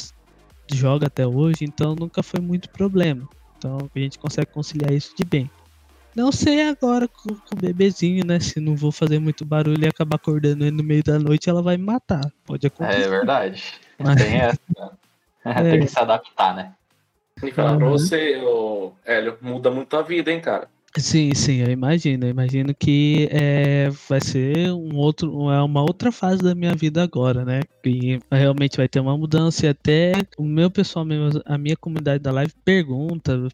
[0.73, 3.29] joga até hoje, então nunca foi muito problema.
[3.55, 5.47] Então a gente consegue conciliar isso de bem.
[6.15, 8.39] Não sei agora com, com o bebezinho, né?
[8.39, 11.61] Se não vou fazer muito barulho e acabar acordando ele no meio da noite, ela
[11.61, 12.21] vai me matar.
[12.47, 13.01] Pode acontecer.
[13.03, 13.63] É verdade.
[13.99, 14.59] Mas- Tem essa.
[14.75, 14.89] né?
[15.69, 16.73] Tem que se adaptar, né?
[17.43, 17.91] E falar pra Uhum.
[17.91, 20.67] você, ô, Hélio, muda muito a vida, hein, cara?
[20.99, 22.25] Sim, sim, eu imagino.
[22.25, 27.03] Eu imagino que é, vai ser um outro, é uma outra fase da minha vida
[27.03, 27.59] agora, né?
[27.83, 32.23] Que realmente vai ter uma mudança e até o meu pessoal mesmo, a minha comunidade
[32.23, 33.47] da live pergunta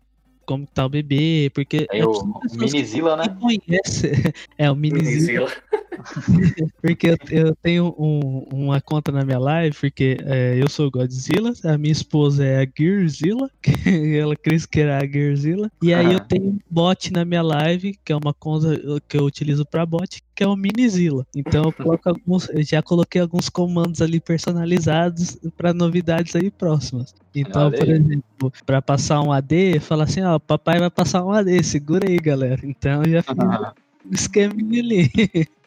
[0.46, 2.08] como tá o bebê, porque é o,
[2.40, 3.24] preciso o Minizila, né?
[3.42, 4.12] me conhecem.
[4.58, 5.52] É, o Minizila.
[6.82, 11.54] Porque eu, eu tenho um- uma conta na minha live, porque é, eu sou Godzilla,
[11.64, 16.08] a minha esposa é a Gearzilla, que ela quis que era a Gearzilla, e aí
[16.08, 16.28] eu Aham.
[16.28, 20.20] tenho um bot na minha live, que é uma conta que eu utilizo pra bot,
[20.36, 21.26] que é o Minizilla.
[21.36, 27.14] Então eu coloco alguns, eu já coloquei alguns comandos ali personalizados para novidades aí próximas.
[27.36, 31.64] Então, por exemplo, para passar um AD, fala assim, ó, papai vai passar um AD,
[31.64, 32.62] segura aí, galera.
[32.64, 35.12] Então já fiz um esqueminha ali.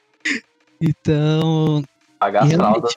[0.79, 1.83] Então,
[2.19, 2.97] Pagar as fraldas.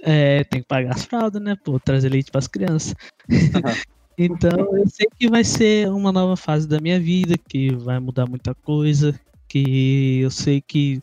[0.00, 1.56] é, tem que pagar as fraldas, né?
[1.64, 2.94] Pô, trazer leite pras crianças.
[4.18, 8.28] então, eu sei que vai ser uma nova fase da minha vida, que vai mudar
[8.28, 9.18] muita coisa,
[9.48, 11.00] que eu sei que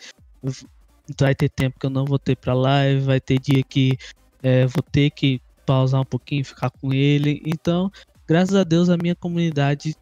[1.20, 3.98] vai ter tempo que eu não vou ter pra live, vai ter dia que
[4.44, 7.42] é, vou ter que pausar um pouquinho, ficar com ele.
[7.46, 7.92] Então,
[8.28, 9.96] graças a Deus, a minha comunidade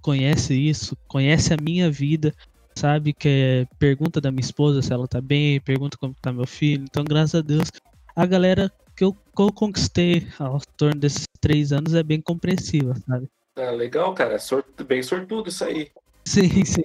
[0.00, 2.34] conhece isso, conhece a minha vida,
[2.74, 3.12] sabe?
[3.12, 6.84] Que é, pergunta da minha esposa se ela tá bem, pergunta como tá meu filho.
[6.84, 7.70] Então, graças a Deus,
[8.14, 12.94] a galera que eu, que eu conquistei ao torno desses três anos é bem compreensiva,
[13.08, 13.28] sabe?
[13.56, 14.38] Ah, legal, cara.
[14.38, 14.84] Sortu...
[14.84, 15.90] Bem sortudo isso aí.
[16.24, 16.82] Sim, sim.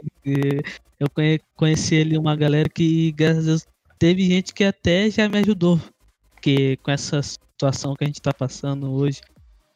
[1.00, 1.08] Eu
[1.56, 3.68] conheci ele uma galera que, graças a Deus,
[3.98, 5.80] teve gente que até já me ajudou.
[6.34, 9.20] Porque com essa situação que a gente tá passando hoje,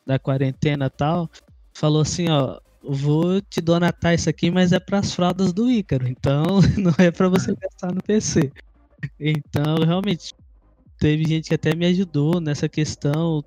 [0.05, 1.29] da quarentena tal,
[1.73, 6.07] falou assim, ó, vou te donatar isso aqui, mas é para as fraldas do Ícaro,
[6.07, 6.43] então
[6.77, 8.51] não é para você gastar no PC.
[9.19, 10.33] Então, realmente,
[10.99, 13.43] teve gente que até me ajudou nessa questão,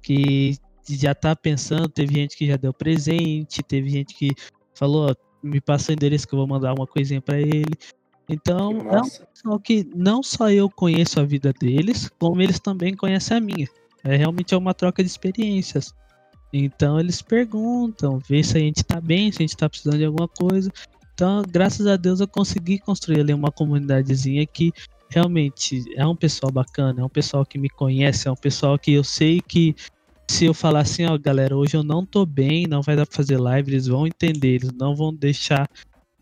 [0.00, 0.56] que
[0.88, 4.30] já tá pensando, teve gente que já deu presente, teve gente que
[4.74, 7.74] falou, ó, me passa o endereço que eu vou mandar uma coisinha para ele.
[8.28, 12.94] Então, é um pessoal que não só eu conheço a vida deles, como eles também
[12.94, 13.68] conhecem a minha.
[14.04, 15.94] É realmente é uma troca de experiências.
[16.52, 20.04] Então eles perguntam, vê se a gente tá bem, se a gente tá precisando de
[20.04, 20.70] alguma coisa.
[21.14, 24.72] Então, graças a Deus, eu consegui construir ali uma comunidadezinha que
[25.08, 28.92] realmente é um pessoal bacana, é um pessoal que me conhece, é um pessoal que
[28.92, 29.76] eu sei que
[30.28, 33.14] se eu falar assim, ó, galera, hoje eu não tô bem, não vai dar pra
[33.14, 35.68] fazer live, eles vão entender, eles não vão deixar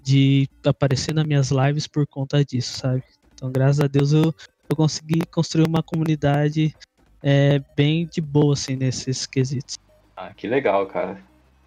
[0.03, 3.05] de aparecer nas minhas lives por conta disso, sabe?
[3.33, 4.35] Então, graças a Deus, eu,
[4.69, 6.75] eu consegui construir uma comunidade
[7.23, 9.79] é, bem de boa, assim, nesses quesitos.
[10.17, 11.21] Ah, que legal, cara.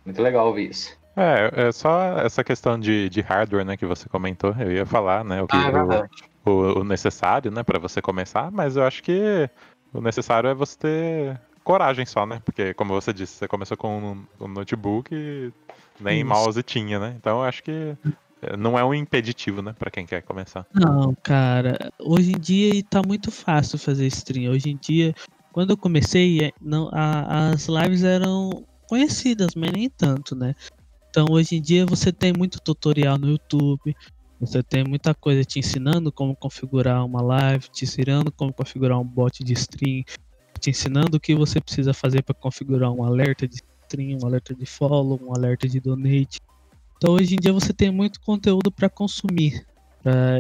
[0.06, 0.98] Muito legal ouvir isso.
[1.16, 4.56] É, é só essa questão de, de hardware, né, que você comentou.
[4.60, 6.08] Eu ia falar, né, o que ah,
[6.46, 9.50] o, o, o, necessário, né, para você começar, mas eu acho que
[9.94, 12.42] o necessário é você ter coragem só, né?
[12.44, 13.98] Porque, como você disse, você começou com
[14.40, 15.52] um, um notebook e
[16.00, 16.28] nem Isso.
[16.28, 17.16] mouse tinha, né?
[17.18, 17.96] Então eu acho que
[18.58, 20.66] não é um impeditivo, né, para quem quer começar.
[20.74, 24.52] Não, cara, hoje em dia tá muito fácil fazer stream.
[24.52, 25.14] Hoje em dia
[25.54, 30.56] quando eu comecei, é, não, a, as lives eram conhecidas, mas nem tanto, né?
[31.10, 33.96] Então hoje em dia você tem muito tutorial no YouTube,
[34.40, 39.06] você tem muita coisa te ensinando como configurar uma live, te ensinando como configurar um
[39.06, 40.04] bot de stream,
[40.60, 44.56] te ensinando o que você precisa fazer para configurar um alerta de stream, um alerta
[44.56, 46.40] de follow, um alerta de donate.
[46.98, 49.64] Então hoje em dia você tem muito conteúdo para consumir.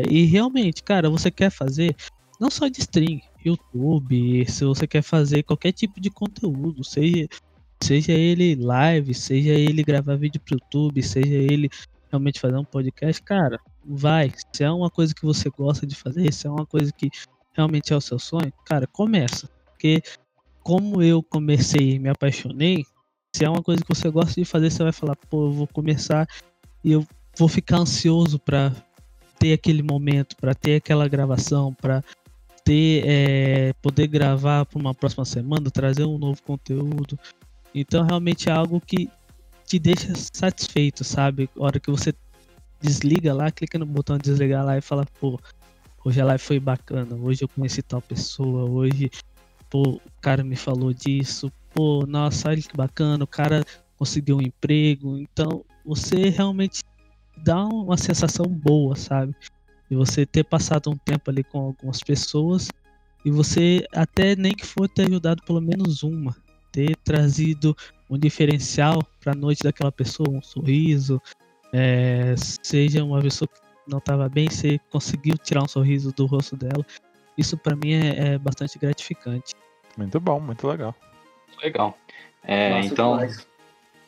[0.09, 1.95] E realmente, cara, você quer fazer
[2.39, 7.27] não só de stream, YouTube, se você quer fazer qualquer tipo de conteúdo, seja,
[7.81, 11.69] seja ele live, seja ele gravar vídeo pro YouTube, seja ele
[12.09, 14.31] realmente fazer um podcast, cara, vai.
[14.53, 17.09] Se é uma coisa que você gosta de fazer, se é uma coisa que
[17.53, 19.49] realmente é o seu sonho, cara, começa.
[19.71, 20.01] Porque
[20.61, 22.85] como eu comecei e me apaixonei,
[23.35, 25.67] se é uma coisa que você gosta de fazer, você vai falar, pô, eu vou
[25.67, 26.27] começar
[26.83, 27.05] e eu
[27.37, 28.71] vou ficar ansioso para
[29.39, 32.03] ter aquele momento, para ter aquela gravação, para
[32.63, 37.17] ter, é, poder gravar para uma próxima semana, trazer um novo conteúdo.
[37.73, 39.09] Então realmente é algo que
[39.65, 41.49] te deixa satisfeito, sabe?
[41.57, 42.13] A hora que você
[42.81, 45.39] desliga lá, clica no botão de desligar lá e fala, pô,
[46.03, 49.09] hoje a live foi bacana, hoje eu conheci tal pessoa, hoje,
[49.69, 53.65] pô, o cara me falou disso, pô, nossa, olha que bacana, o cara
[53.97, 55.17] conseguiu um emprego.
[55.17, 56.83] Então você realmente
[57.37, 59.35] dá uma sensação boa, sabe?
[59.93, 62.67] E você ter passado um tempo ali com algumas pessoas
[63.23, 66.35] e você até nem que for ter ajudado pelo menos uma,
[66.71, 67.77] ter trazido
[68.09, 71.21] um diferencial para a noite daquela pessoa, um sorriso,
[71.71, 76.57] é, seja uma pessoa que não estava bem, você conseguiu tirar um sorriso do rosto
[76.57, 76.83] dela.
[77.37, 79.53] Isso para mim é, é, bastante gratificante.
[79.95, 80.95] Muito bom, muito legal.
[81.61, 81.95] Legal.
[82.43, 83.47] É, então, demais.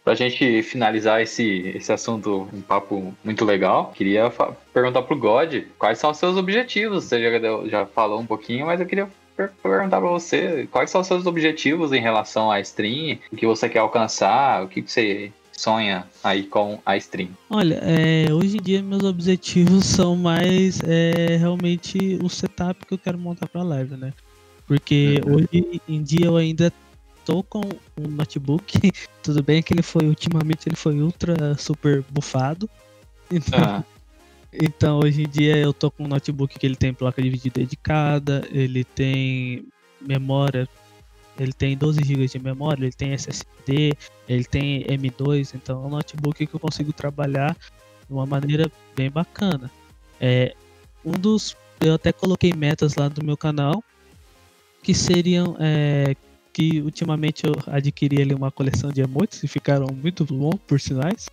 [0.05, 4.31] Pra gente finalizar esse, esse assunto, um papo muito legal, queria
[4.71, 7.05] perguntar pro God quais são os seus objetivos.
[7.05, 11.01] Você já, já falou um pouquinho, mas eu queria per perguntar para você quais são
[11.01, 15.31] os seus objetivos em relação à stream, o que você quer alcançar, o que você
[15.51, 17.29] sonha aí com a stream?
[17.49, 22.97] Olha, é, hoje em dia meus objetivos são mais é, realmente o setup que eu
[22.99, 24.13] quero montar para live, né?
[24.67, 25.35] Porque uhum.
[25.35, 26.71] hoje em dia eu ainda
[27.26, 27.61] tô com
[27.97, 28.91] um notebook.
[29.23, 32.69] Tudo bem que ele foi, ultimamente, ele foi ultra super bufado.
[33.32, 33.84] Então, ah.
[34.53, 37.51] então, hoje em dia eu tô com um notebook que ele tem placa de vídeo
[37.51, 39.67] dedicada, ele tem
[39.99, 40.69] memória,
[41.38, 43.93] ele tem 12 GB de memória, ele tem SSD,
[44.30, 47.57] ele tem M2, então é um notebook que eu consigo trabalhar
[48.07, 49.69] de uma maneira bem bacana.
[50.21, 50.53] É,
[51.03, 51.57] um dos.
[51.82, 53.84] Eu até coloquei metas lá do meu canal
[54.82, 56.15] que seriam é,
[56.55, 61.29] que ultimamente eu adquiri ali uma coleção de emotes e ficaram muito bons, por sinais.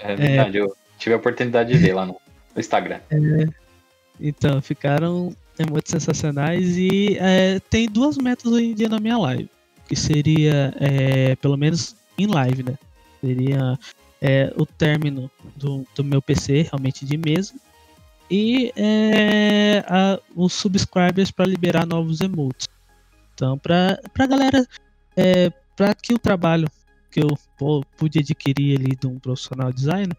[0.00, 0.60] É verdade, é...
[0.60, 2.16] eu tive a oportunidade de ver lá no
[2.56, 3.00] Instagram.
[3.10, 3.48] É...
[4.20, 9.50] Então, ficaram emotes sensacionais e é, tem duas metas hoje em dia na minha live,
[9.88, 12.78] que seria, é, pelo menos em live, né?
[13.20, 13.76] Seria
[14.20, 17.52] é, o término do, do meu PC, realmente de mesa,
[18.30, 22.68] e é, a, os subscribers para liberar novos emotes.
[23.34, 24.66] Então, para a galera,
[25.16, 26.68] é, para que o trabalho
[27.10, 27.28] que eu
[27.58, 30.16] pô, pude adquirir ali de um profissional designer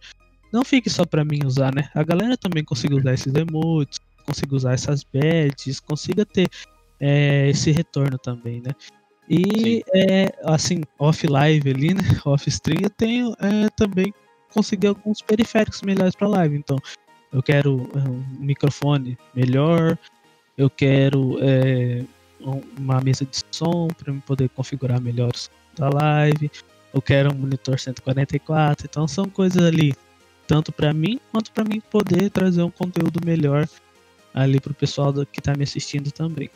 [0.52, 1.90] não fique só para mim usar, né?
[1.96, 6.48] A galera também consiga usar esses emotes, consiga usar essas badges, consiga ter
[7.00, 8.72] é, esse retorno também, né?
[9.28, 12.02] E é, assim, off live ali, né?
[12.26, 14.14] Off stream, eu tenho é, também
[14.54, 16.56] conseguir alguns periféricos melhores para live.
[16.56, 16.78] Então,
[17.32, 19.98] eu quero é, um microfone melhor,
[20.58, 22.04] eu quero é,
[22.78, 26.52] uma mesa de som para poder configurar melhor o som da live,
[26.94, 28.88] eu quero um monitor 144.
[28.90, 29.96] Então, são coisas ali,
[30.48, 33.68] tanto para mim quanto para mim poder trazer um conteúdo melhor
[34.34, 36.50] ali para o pessoal que está me assistindo também.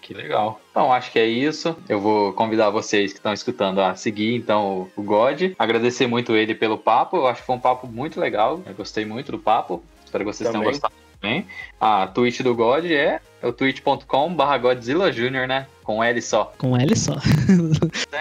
[0.00, 0.60] Que legal.
[0.72, 1.76] Então, acho que é isso.
[1.88, 5.52] Eu vou convidar vocês que estão escutando a seguir, então, o God.
[5.56, 7.16] Agradecer muito ele pelo papo.
[7.16, 8.60] Eu acho que foi um papo muito legal.
[8.66, 9.80] Eu gostei muito do papo.
[10.04, 10.62] Espero que vocês também.
[10.62, 11.46] tenham gostado também.
[11.80, 15.66] A Twitch do God é o twitch.com.br Godzilla Jr., né?
[15.82, 16.52] Com L só.
[16.58, 17.14] Com L só.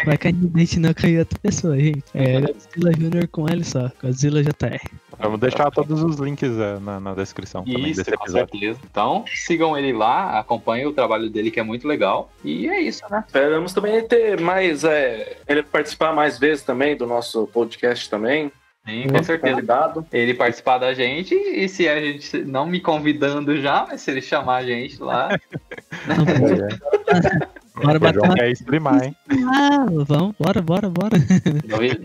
[0.06, 2.04] Vai cair no dente não cair outra pessoa, gente.
[2.14, 3.28] É Godzilla Jr.
[3.32, 3.92] com L só.
[4.02, 4.80] Godzilla JR.
[5.20, 8.48] Vamos deixar todos os links é, na, na, descrição Isso, também desse episódio.
[8.48, 8.80] Com certeza.
[8.90, 12.32] Então, sigam ele lá, acompanhem o trabalho dele que é muito legal.
[12.44, 13.24] E é isso, né?
[13.28, 14.84] Esperamos também ter mais.
[14.84, 18.52] É, ele participar mais vezes também do nosso podcast também.
[18.86, 19.56] Sim, com certeza.
[19.56, 20.06] Convidado.
[20.12, 24.22] Ele participar da gente e se a gente não me convidando já, mas se ele
[24.22, 25.30] chamar a gente lá.
[27.76, 28.34] bora bater uma...
[28.34, 29.16] quer streamar, hein?
[29.54, 31.18] Ah, vamos, bora, bora, bora.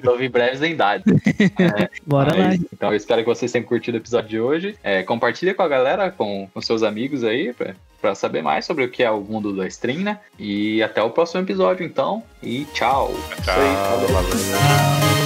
[0.02, 1.04] Novi breves em idade.
[1.58, 2.66] É, bora mas, lá.
[2.72, 4.76] Então eu espero que vocês tenham curtido o episódio de hoje.
[4.82, 8.84] É, compartilha com a galera, com, com seus amigos aí, pra, pra saber mais sobre
[8.84, 10.20] o que é o mundo da stream, né?
[10.38, 12.22] E até o próximo episódio, então.
[12.42, 13.14] E tchau.
[13.42, 13.54] Tchau.
[13.54, 14.08] Valeu.
[14.08, 15.25] Valeu.